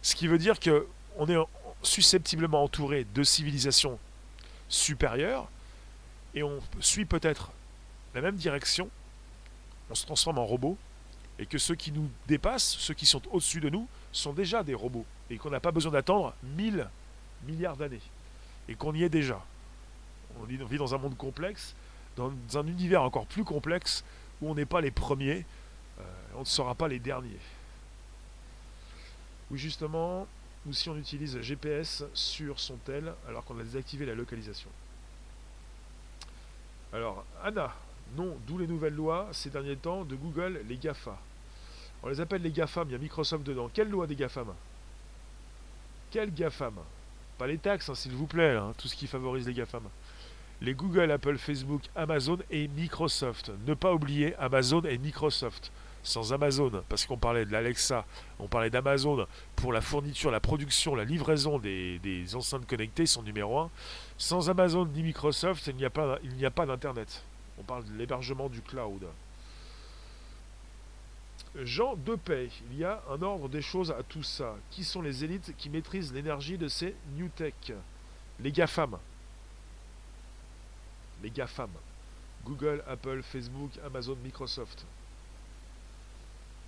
[0.00, 0.86] Ce qui veut dire que
[1.18, 1.36] on est
[1.82, 3.98] susceptiblement entouré de civilisations
[4.68, 5.48] supérieures
[6.34, 7.50] et on suit peut-être
[8.14, 8.88] la même direction.
[9.90, 10.78] On se transforme en robot
[11.38, 14.74] et que ceux qui nous dépassent, ceux qui sont au-dessus de nous, sont déjà des
[14.74, 16.88] robots, et qu'on n'a pas besoin d'attendre 1000
[17.46, 18.00] milliards d'années,
[18.68, 19.44] et qu'on y est déjà.
[20.40, 21.74] On vit dans un monde complexe,
[22.16, 24.04] dans un univers encore plus complexe,
[24.40, 25.44] où on n'est pas les premiers,
[25.98, 26.02] euh,
[26.34, 27.40] on ne sera pas les derniers.
[29.50, 30.26] Oui, justement,
[30.66, 34.70] ou si on utilise GPS sur son tel alors qu'on a désactivé la localisation.
[36.92, 37.72] Alors, Anna,
[38.16, 41.18] non, d'où les nouvelles lois ces derniers temps de Google, les GAFA.
[42.06, 43.68] On les appelle les GAFAM, il y a Microsoft dedans.
[43.74, 44.46] Quelle loi des GAFAM?
[46.12, 46.74] Quelle GAFAM?
[47.36, 49.82] Pas les taxes, hein, s'il vous plaît, hein, tout ce qui favorise les GAFAM.
[50.60, 53.50] Les Google, Apple, Facebook, Amazon et Microsoft.
[53.66, 55.72] Ne pas oublier Amazon et Microsoft.
[56.04, 58.06] Sans Amazon, parce qu'on parlait de l'Alexa,
[58.38, 59.26] on parlait d'Amazon
[59.56, 63.70] pour la fourniture, la production, la livraison des, des enceintes connectées, son numéro 1.
[64.16, 65.90] Sans Amazon ni Microsoft, il n'y a
[66.50, 67.24] pas d'Internet.
[67.58, 69.04] On parle de l'hébergement du cloud.
[71.64, 74.56] Jean Depay, il y a un ordre des choses à tout ça.
[74.70, 77.54] Qui sont les élites qui maîtrisent l'énergie de ces New Tech?
[78.40, 78.98] Les GAFAM.
[81.22, 81.70] Les GAFAM.
[82.44, 84.84] Google, Apple, Facebook, Amazon, Microsoft.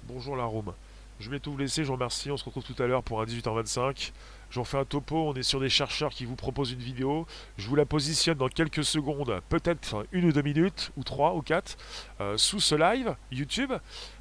[0.05, 0.72] Bonjour la Rome.
[1.20, 3.20] Je vais tout vous laisser, je vous remercie, on se retrouve tout à l'heure pour
[3.20, 4.12] un 18h25.
[4.52, 7.26] J'en fais un topo, on est sur des chercheurs qui vous proposent une vidéo.
[7.56, 11.42] Je vous la positionne dans quelques secondes, peut-être une ou deux minutes, ou trois ou
[11.42, 11.76] quatre,
[12.20, 13.72] euh, sous ce live YouTube,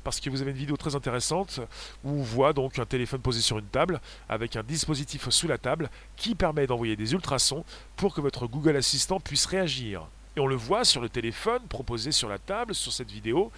[0.04, 1.60] parce que vous avez une vidéo très intéressante
[2.04, 5.60] où on voit donc un téléphone posé sur une table avec un dispositif sous la
[5.60, 7.64] table qui permet d'envoyer des ultrasons
[7.96, 10.08] pour que votre Google Assistant puisse réagir.
[10.36, 13.52] Et on le voit sur le téléphone proposé sur la table, sur cette vidéo,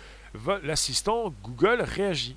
[0.62, 2.36] l'assistant Google réagit.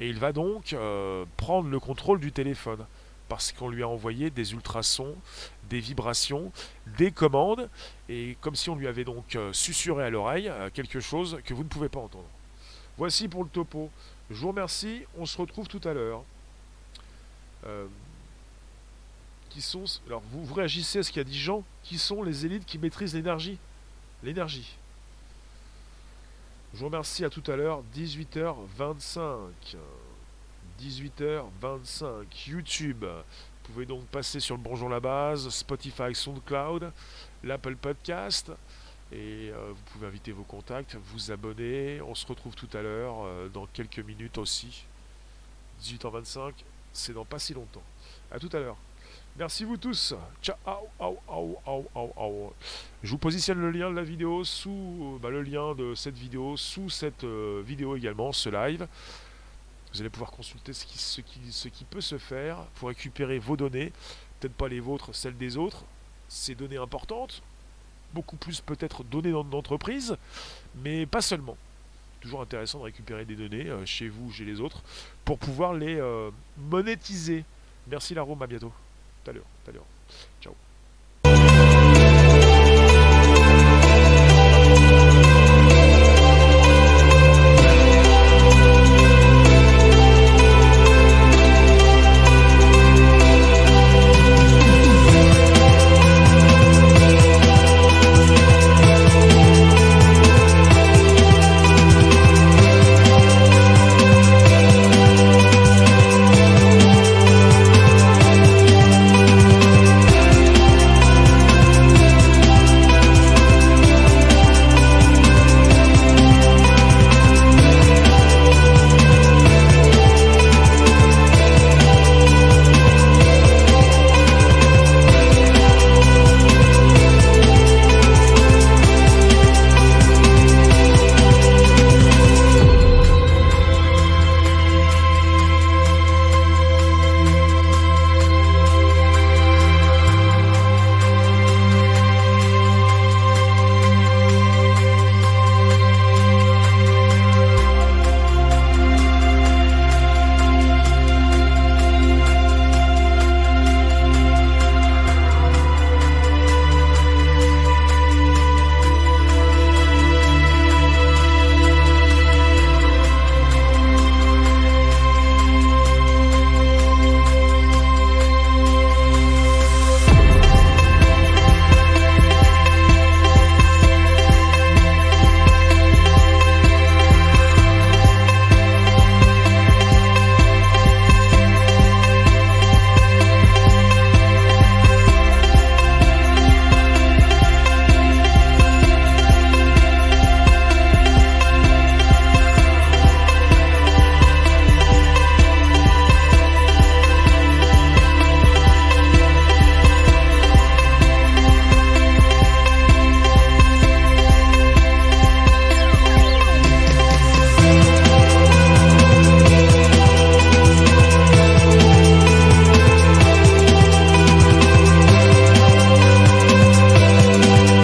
[0.00, 2.84] Et il va donc euh, prendre le contrôle du téléphone
[3.28, 5.14] parce qu'on lui a envoyé des ultrasons,
[5.70, 6.52] des vibrations,
[6.98, 7.70] des commandes,
[8.08, 11.54] et comme si on lui avait donc euh, susurré à l'oreille euh, quelque chose que
[11.54, 12.26] vous ne pouvez pas entendre.
[12.98, 13.90] Voici pour le topo.
[14.30, 16.22] Je vous remercie, on se retrouve tout à l'heure.
[19.48, 19.84] qui sont.
[20.06, 22.78] Alors vous, réagissez à ce qu'il y a dit Jean Qui sont les élites qui
[22.78, 23.58] maîtrisent l'énergie?
[24.22, 24.76] L'énergie.
[26.74, 29.76] Je vous remercie à tout à l'heure, 18h25.
[30.80, 33.04] 18h25, YouTube.
[33.04, 36.90] Vous pouvez donc passer sur le Bonjour la base, Spotify, SoundCloud,
[37.44, 38.50] l'Apple Podcast.
[39.12, 42.00] Et euh, vous pouvez inviter vos contacts, vous abonner.
[42.00, 44.84] On se retrouve tout à l'heure, euh, dans quelques minutes aussi.
[45.80, 46.54] 18h25,
[46.92, 47.84] c'est dans pas si longtemps.
[48.32, 48.76] A tout à l'heure.
[49.36, 50.14] Merci vous tous.
[50.40, 50.56] Ciao.
[53.02, 56.56] Je vous positionne le lien de la vidéo sous bah, le lien de cette vidéo
[56.56, 58.86] sous cette euh, vidéo également, ce live.
[59.92, 60.84] Vous allez pouvoir consulter ce
[61.20, 63.92] qui, peut se faire pour récupérer vos données,
[64.38, 65.84] peut-être pas les vôtres, celles des autres.
[66.28, 67.42] Ces données importantes,
[68.12, 70.16] beaucoup plus peut-être données dans l'entreprise,
[70.76, 71.56] mais pas seulement.
[72.20, 74.82] Toujours intéressant de récupérer des données euh, chez vous, chez les autres,
[75.24, 77.44] pour pouvoir les euh, monétiser.
[77.88, 78.72] Merci la Rome, à bientôt.
[79.24, 79.86] Tout à l'heure.
[80.40, 80.54] Ciao.